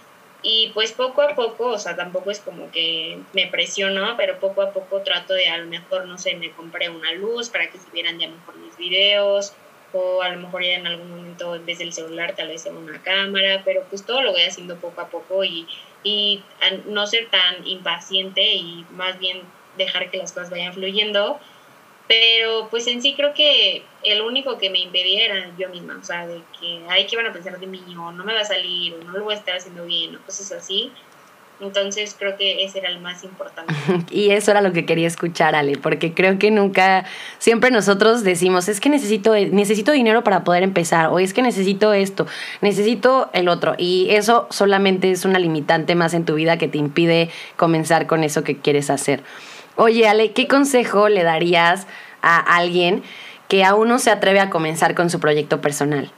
y 0.41 0.71
pues 0.73 0.93
poco 0.93 1.21
a 1.21 1.35
poco, 1.35 1.67
o 1.67 1.79
sea, 1.79 1.97
tampoco 1.97 2.31
es 2.31 2.41
como 2.41 2.71
que 2.71 3.19
me 3.35 3.47
presiono, 3.49 4.17
pero 4.17 4.41
poco 4.41 4.63
a 4.63 4.73
poco 4.73 5.03
trato 5.03 5.35
de 5.35 5.51
a 5.51 5.59
lo 5.59 5.67
mejor, 5.67 6.07
no 6.07 6.17
sé, 6.17 6.35
me 6.35 6.51
compré 6.53 6.89
una 6.89 7.13
luz 7.13 7.51
para 7.51 7.69
que 7.69 7.77
se 7.77 7.91
vieran 7.91 8.19
ya 8.19 8.29
mejor 8.29 8.57
mis 8.57 8.79
videos, 8.79 9.53
o 9.93 10.23
a 10.23 10.31
lo 10.31 10.41
mejor 10.41 10.63
ya 10.63 10.77
en 10.77 10.87
algún 10.87 11.11
momento 11.11 11.55
en 11.55 11.67
vez 11.67 11.79
del 11.79 11.93
celular 11.93 12.35
tal 12.35 12.49
vez 12.49 12.65
en 12.65 12.75
una 12.75 13.03
cámara, 13.03 13.61
pero 13.67 13.85
pues 13.91 14.07
todo 14.07 14.23
lo 14.23 14.33
voy 14.33 14.45
haciendo 14.45 14.77
poco 14.77 15.03
a 15.03 15.11
poco 15.11 15.45
y, 15.45 15.69
y 16.03 16.43
no 16.87 17.07
ser 17.07 17.29
tan 17.29 17.67
impaciente 17.67 18.55
y 18.55 18.87
más 18.93 19.19
bien 19.19 19.43
dejar 19.77 20.11
que 20.11 20.17
las 20.17 20.33
cosas 20.33 20.49
vayan 20.49 20.73
fluyendo 20.73 21.39
pero 22.09 22.69
pues 22.71 22.87
en 22.87 23.03
sí 23.03 23.15
creo 23.15 23.35
que 23.35 23.83
el 24.05 24.23
único 24.23 24.59
que 24.59 24.71
me 24.71 24.79
impedía 24.79 25.25
era 25.25 25.51
yo 25.59 25.69
misma, 25.69 25.99
o 26.01 26.05
sea, 26.05 26.27
de 26.27 26.41
que, 26.59 26.83
ay, 26.89 27.07
¿qué 27.07 27.17
van 27.17 27.27
a 27.27 27.33
pensar 27.33 27.59
de 27.59 27.67
mí? 27.67 27.83
O 27.99 28.13
no 28.13 28.25
me 28.25 28.33
va 28.33 28.41
a 28.41 28.45
salir, 28.45 28.95
o 28.95 29.05
no 29.05 29.13
lo 29.13 29.25
voy 29.25 29.35
a 29.35 29.39
estar 29.39 29.57
haciendo 29.57 29.85
bien, 29.85 30.15
o 30.15 30.21
cosas 30.21 30.53
así. 30.53 30.93
Entonces 31.59 32.15
creo 32.17 32.37
que 32.37 32.65
ese 32.65 32.81
era 32.81 32.91
el 32.91 33.01
más 33.01 33.25
importante. 33.25 33.73
y 34.11 34.31
eso 34.31 34.51
era 34.51 34.61
lo 34.61 34.73
que 34.73 34.85
quería 34.85 35.07
escuchar, 35.07 35.55
Ale, 35.55 35.79
porque 35.79 36.13
creo 36.13 36.39
que 36.39 36.51
nunca, 36.51 37.07
siempre 37.39 37.71
nosotros 37.71 38.23
decimos, 38.25 38.69
es 38.69 38.79
que 38.79 38.91
necesito, 38.91 39.35
necesito 39.35 39.93
dinero 39.93 40.23
para 40.23 40.45
poder 40.45 40.63
empezar, 40.63 41.09
o 41.09 41.19
es 41.19 41.33
que 41.33 41.43
necesito 41.43 41.95
esto, 41.95 42.27
necesito 42.61 43.31
el 43.33 43.49
otro. 43.49 43.75
Y 43.79 44.09
eso 44.11 44.47
solamente 44.51 45.11
es 45.11 45.25
una 45.25 45.39
limitante 45.39 45.95
más 45.95 46.13
en 46.15 46.25
tu 46.25 46.35
vida 46.35 46.59
que 46.59 46.69
te 46.69 46.79
impide 46.79 47.31
comenzar 47.57 48.07
con 48.07 48.23
eso 48.23 48.45
que 48.45 48.59
quieres 48.59 48.91
hacer. 48.91 49.23
Oye, 49.77 50.09
Ale, 50.09 50.33
¿qué 50.33 50.49
consejo 50.49 51.11
le 51.11 51.23
darías 51.23 51.87
a 52.23 52.39
alguien 52.57 53.03
que 53.47 53.63
aún 53.63 53.89
no 53.89 53.99
se 53.99 54.11
atreve 54.11 54.41
a 54.41 54.49
comenzar 54.49 54.95
con 54.95 55.11
su 55.11 55.21
proyecto 55.21 55.61
personal? 55.61 56.11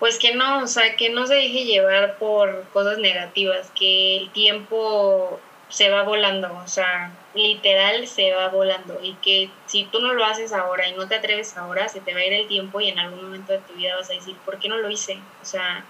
Pues 0.00 0.18
que 0.18 0.34
no, 0.34 0.64
o 0.64 0.66
sea, 0.66 0.96
que 0.96 1.08
no 1.10 1.26
se 1.26 1.34
deje 1.34 1.64
llevar 1.64 2.18
por 2.18 2.64
cosas 2.72 2.98
negativas, 2.98 3.70
que 3.78 4.18
el 4.18 4.30
tiempo 4.30 5.40
se 5.68 5.88
va 5.88 6.02
volando, 6.02 6.48
o 6.64 6.68
sea, 6.68 7.12
literal 7.34 8.06
se 8.06 8.32
va 8.32 8.48
volando 8.48 8.98
y 9.02 9.14
que 9.14 9.50
si 9.66 9.84
tú 9.84 10.00
no 10.00 10.12
lo 10.12 10.24
haces 10.24 10.52
ahora 10.52 10.88
y 10.88 10.92
no 10.92 11.08
te 11.08 11.14
atreves 11.14 11.56
ahora, 11.56 11.88
se 11.88 12.00
te 12.00 12.12
va 12.12 12.20
a 12.20 12.26
ir 12.26 12.32
el 12.32 12.48
tiempo 12.48 12.80
y 12.80 12.88
en 12.88 12.98
algún 12.98 13.22
momento 13.22 13.52
de 13.52 13.58
tu 13.60 13.74
vida 13.74 13.96
vas 13.96 14.10
a 14.10 14.14
decir, 14.14 14.36
¿por 14.44 14.58
qué 14.58 14.68
no 14.68 14.76
lo 14.76 14.90
hice? 14.90 15.18
O 15.42 15.44
sea, 15.44 15.84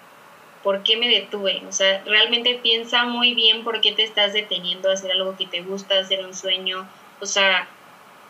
¿por 0.66 0.82
qué 0.82 0.96
me 0.96 1.08
detuve? 1.08 1.62
O 1.68 1.70
sea, 1.70 2.02
realmente 2.06 2.58
piensa 2.60 3.04
muy 3.04 3.34
bien 3.34 3.62
por 3.62 3.80
qué 3.80 3.92
te 3.92 4.02
estás 4.02 4.32
deteniendo 4.32 4.90
a 4.90 4.94
hacer 4.94 5.12
algo 5.12 5.36
que 5.36 5.46
te 5.46 5.60
gusta, 5.60 5.96
hacer 5.96 6.26
un 6.26 6.34
sueño. 6.34 6.88
O 7.20 7.26
sea, 7.26 7.68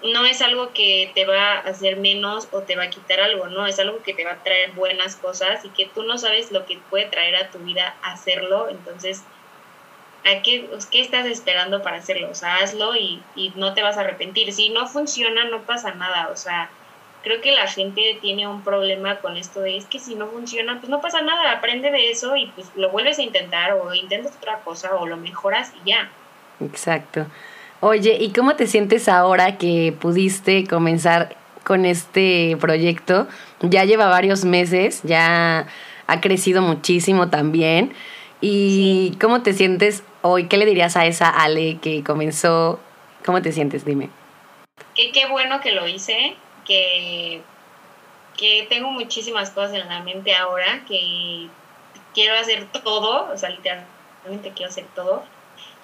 no 0.02 0.26
es 0.26 0.43
algo 0.43 0.75
que 0.75 1.11
te 1.14 1.25
va 1.25 1.55
a 1.55 1.61
hacer 1.61 1.97
menos 1.97 2.49
o 2.52 2.61
te 2.61 2.76
va 2.76 2.83
a 2.83 2.90
quitar 2.90 3.21
algo, 3.21 3.47
no, 3.47 3.66
es 3.66 3.78
algo 3.78 4.02
que 4.02 4.12
te 4.12 4.26
va 4.26 4.33
a 4.33 4.43
traer 4.43 4.73
buenas 4.73 5.16
cosas 5.16 5.64
y 5.64 5.71
que 5.71 5.87
tú 5.87 6.02
no 6.02 6.19
sabes 6.19 6.52
lo 6.52 6.66
que 6.66 6.76
puede 6.90 7.07
traer 7.07 7.37
a 7.37 7.50
tu 7.50 7.57
vida 7.61 7.97
hacerlo, 8.02 8.69
entonces, 8.69 9.23
¿a 10.26 10.43
qué, 10.43 10.69
qué 10.90 11.00
estás 11.00 11.25
esperando 11.25 11.81
para 11.81 11.97
hacerlo? 11.97 12.28
O 12.31 12.35
sea, 12.35 12.57
hazlo 12.57 12.95
y, 12.97 13.23
y 13.35 13.55
no 13.57 13.73
te 13.73 13.81
vas 13.83 13.97
a 13.97 14.00
arrepentir. 14.00 14.52
Si 14.52 14.69
no 14.69 14.87
funciona, 14.87 15.45
no 15.45 15.62
pasa 15.62 15.95
nada, 15.95 16.28
o 16.28 16.37
sea, 16.37 16.69
creo 17.26 17.40
que 17.40 17.50
la 17.50 17.66
gente 17.66 18.18
tiene 18.21 18.47
un 18.47 18.62
problema 18.62 19.16
con 19.16 19.37
esto 19.37 19.61
de 19.61 19.76
es 19.76 19.87
que 19.87 19.99
si 19.99 20.14
no 20.14 20.28
funciona, 20.28 20.78
pues 20.78 20.88
no 20.88 21.00
pasa 21.00 21.23
nada, 21.23 21.50
aprende 21.50 21.90
de 21.90 22.12
eso 22.12 22.37
y 22.37 22.47
pues 22.54 22.71
lo 22.76 22.90
vuelves 22.90 23.18
a 23.18 23.23
intentar 23.23 23.73
o 23.73 23.92
intentas 23.92 24.37
otra 24.37 24.61
cosa 24.61 24.95
o 24.95 25.06
lo 25.06 25.16
mejoras 25.16 25.73
y 25.83 25.90
ya. 25.90 26.09
Exacto. 26.61 27.26
Oye, 27.80 28.17
¿y 28.21 28.32
cómo 28.32 28.54
te 28.54 28.69
sientes 28.69 29.08
ahora 29.08 29.58
que 29.58 29.93
pudiste 30.00 30.69
comenzar 30.69 31.34
con 31.65 31.84
este 31.84 32.56
proyecto? 32.60 33.26
Ya 33.60 33.84
lleva 33.84 34.06
varios 34.06 34.45
meses, 34.45 35.02
ya 35.02 35.67
ha 36.06 36.21
crecido 36.21 36.62
muchísimo 36.62 37.28
también. 37.28 37.93
¿Y 38.41 39.17
cómo 39.21 39.43
te 39.43 39.52
sientes 39.52 40.04
hoy? 40.23 40.47
¿Qué 40.47 40.58
le 40.58 40.65
dirías 40.65 40.97
a 40.97 41.06
esa 41.06 41.28
Ale 41.28 41.78
que 41.82 42.04
comenzó? 42.04 42.78
¿Cómo 43.25 43.43
te 43.43 43.50
sientes? 43.50 43.84
Dime. 43.84 44.10
Que 44.95 45.10
qué 45.10 45.26
bueno 45.26 45.60
que 45.60 45.73
lo 45.73 45.89
hice, 45.89 46.36
que, 46.67 47.41
que 48.37 48.67
tengo 48.69 48.91
muchísimas 48.91 49.50
cosas 49.50 49.75
en 49.75 49.89
la 49.89 50.00
mente 50.00 50.35
ahora, 50.35 50.85
que 50.87 51.49
quiero 52.15 52.39
hacer 52.39 52.67
todo, 52.73 53.33
o 53.33 53.37
sea, 53.37 53.50
literalmente 53.50 54.52
quiero 54.55 54.71
hacer 54.71 54.87
todo, 54.95 55.23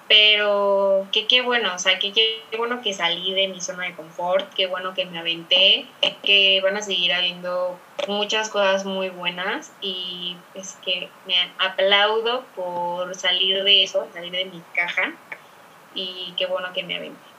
pero 0.07 1.07
que 1.11 1.27
qué 1.27 1.41
bueno, 1.41 1.73
o 1.75 1.79
sea, 1.79 1.99
que 1.99 2.11
qué 2.11 2.43
bueno 2.57 2.81
que 2.81 2.93
salí 2.93 3.33
de 3.33 3.47
mi 3.47 3.61
zona 3.61 3.85
de 3.85 3.95
confort, 3.95 4.53
qué 4.53 4.67
bueno 4.67 4.93
que 4.93 5.05
me 5.05 5.19
aventé, 5.19 5.85
que 6.23 6.61
van 6.61 6.77
a 6.77 6.81
seguir 6.81 7.13
habiendo 7.13 7.79
muchas 8.07 8.49
cosas 8.49 8.85
muy 8.85 9.09
buenas 9.09 9.71
y 9.81 10.35
es 10.55 10.75
que 10.83 11.09
me 11.25 11.35
aplaudo 11.57 12.43
por 12.55 13.15
salir 13.15 13.63
de 13.63 13.83
eso, 13.83 14.07
salir 14.13 14.31
de 14.31 14.45
mi 14.45 14.61
caja 14.73 15.13
y 15.95 16.33
qué 16.37 16.45
bueno 16.45 16.73
que 16.73 16.83
me 16.83 16.97
aventé. 16.97 17.32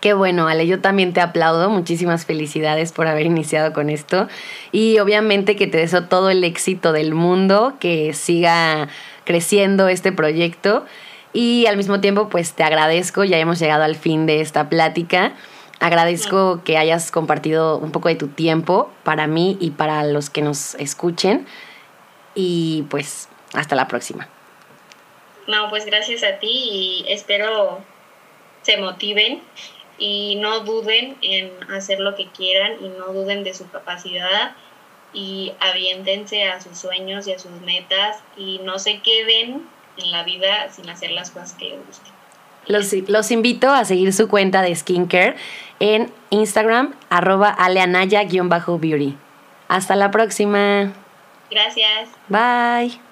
Qué 0.00 0.14
bueno, 0.14 0.48
Ale, 0.48 0.66
yo 0.66 0.80
también 0.80 1.12
te 1.12 1.20
aplaudo. 1.20 1.68
Muchísimas 1.68 2.24
felicidades 2.24 2.92
por 2.92 3.06
haber 3.06 3.26
iniciado 3.26 3.74
con 3.74 3.90
esto. 3.90 4.28
Y 4.72 4.98
obviamente 4.98 5.56
que 5.56 5.66
te 5.66 5.76
deseo 5.76 6.04
todo 6.04 6.30
el 6.30 6.42
éxito 6.42 6.92
del 6.92 7.12
mundo, 7.12 7.74
que 7.78 8.14
siga 8.14 8.88
creciendo 9.24 9.88
este 9.88 10.10
proyecto. 10.10 10.86
Y 11.34 11.66
al 11.66 11.76
mismo 11.76 12.00
tiempo, 12.00 12.30
pues 12.30 12.54
te 12.54 12.64
agradezco, 12.64 13.24
ya 13.24 13.38
hemos 13.38 13.58
llegado 13.58 13.84
al 13.84 13.94
fin 13.94 14.24
de 14.24 14.40
esta 14.40 14.70
plática. 14.70 15.34
Agradezco 15.80 16.62
que 16.64 16.78
hayas 16.78 17.10
compartido 17.10 17.78
un 17.78 17.92
poco 17.92 18.08
de 18.08 18.14
tu 18.14 18.28
tiempo 18.28 18.90
para 19.02 19.26
mí 19.26 19.58
y 19.60 19.70
para 19.72 20.02
los 20.04 20.30
que 20.30 20.40
nos 20.40 20.74
escuchen. 20.76 21.46
Y 22.34 22.86
pues 22.88 23.28
hasta 23.52 23.76
la 23.76 23.86
próxima. 23.86 24.28
No, 25.46 25.68
pues 25.68 25.84
gracias 25.84 26.22
a 26.22 26.38
ti 26.38 26.48
y 26.48 27.04
espero 27.08 27.80
se 28.62 28.76
motiven 28.76 29.42
y 30.00 30.36
no 30.36 30.60
duden 30.60 31.16
en 31.22 31.52
hacer 31.70 32.00
lo 32.00 32.16
que 32.16 32.26
quieran 32.26 32.72
y 32.82 32.88
no 32.88 33.12
duden 33.12 33.44
de 33.44 33.54
su 33.54 33.70
capacidad 33.70 34.56
y 35.12 35.52
aviéntense 35.60 36.48
a 36.48 36.60
sus 36.60 36.78
sueños 36.78 37.28
y 37.28 37.32
a 37.32 37.38
sus 37.38 37.52
metas 37.60 38.18
y 38.36 38.58
no 38.64 38.78
se 38.78 39.00
queden 39.00 39.66
en 39.96 40.10
la 40.10 40.24
vida 40.24 40.70
sin 40.70 40.88
hacer 40.88 41.10
las 41.12 41.30
cosas 41.30 41.52
que 41.52 41.66
les 41.66 41.86
gusten. 41.86 42.12
Los, 42.66 42.92
los 43.08 43.30
invito 43.30 43.70
a 43.70 43.84
seguir 43.84 44.12
su 44.12 44.28
cuenta 44.28 44.62
de 44.62 44.74
skincare 44.74 45.36
en 45.80 46.12
Instagram, 46.30 46.94
arroba 47.08 47.50
aleanaya-beauty. 47.50 49.16
Hasta 49.68 49.96
la 49.96 50.10
próxima. 50.10 50.92
Gracias. 51.50 52.08
Bye. 52.28 53.09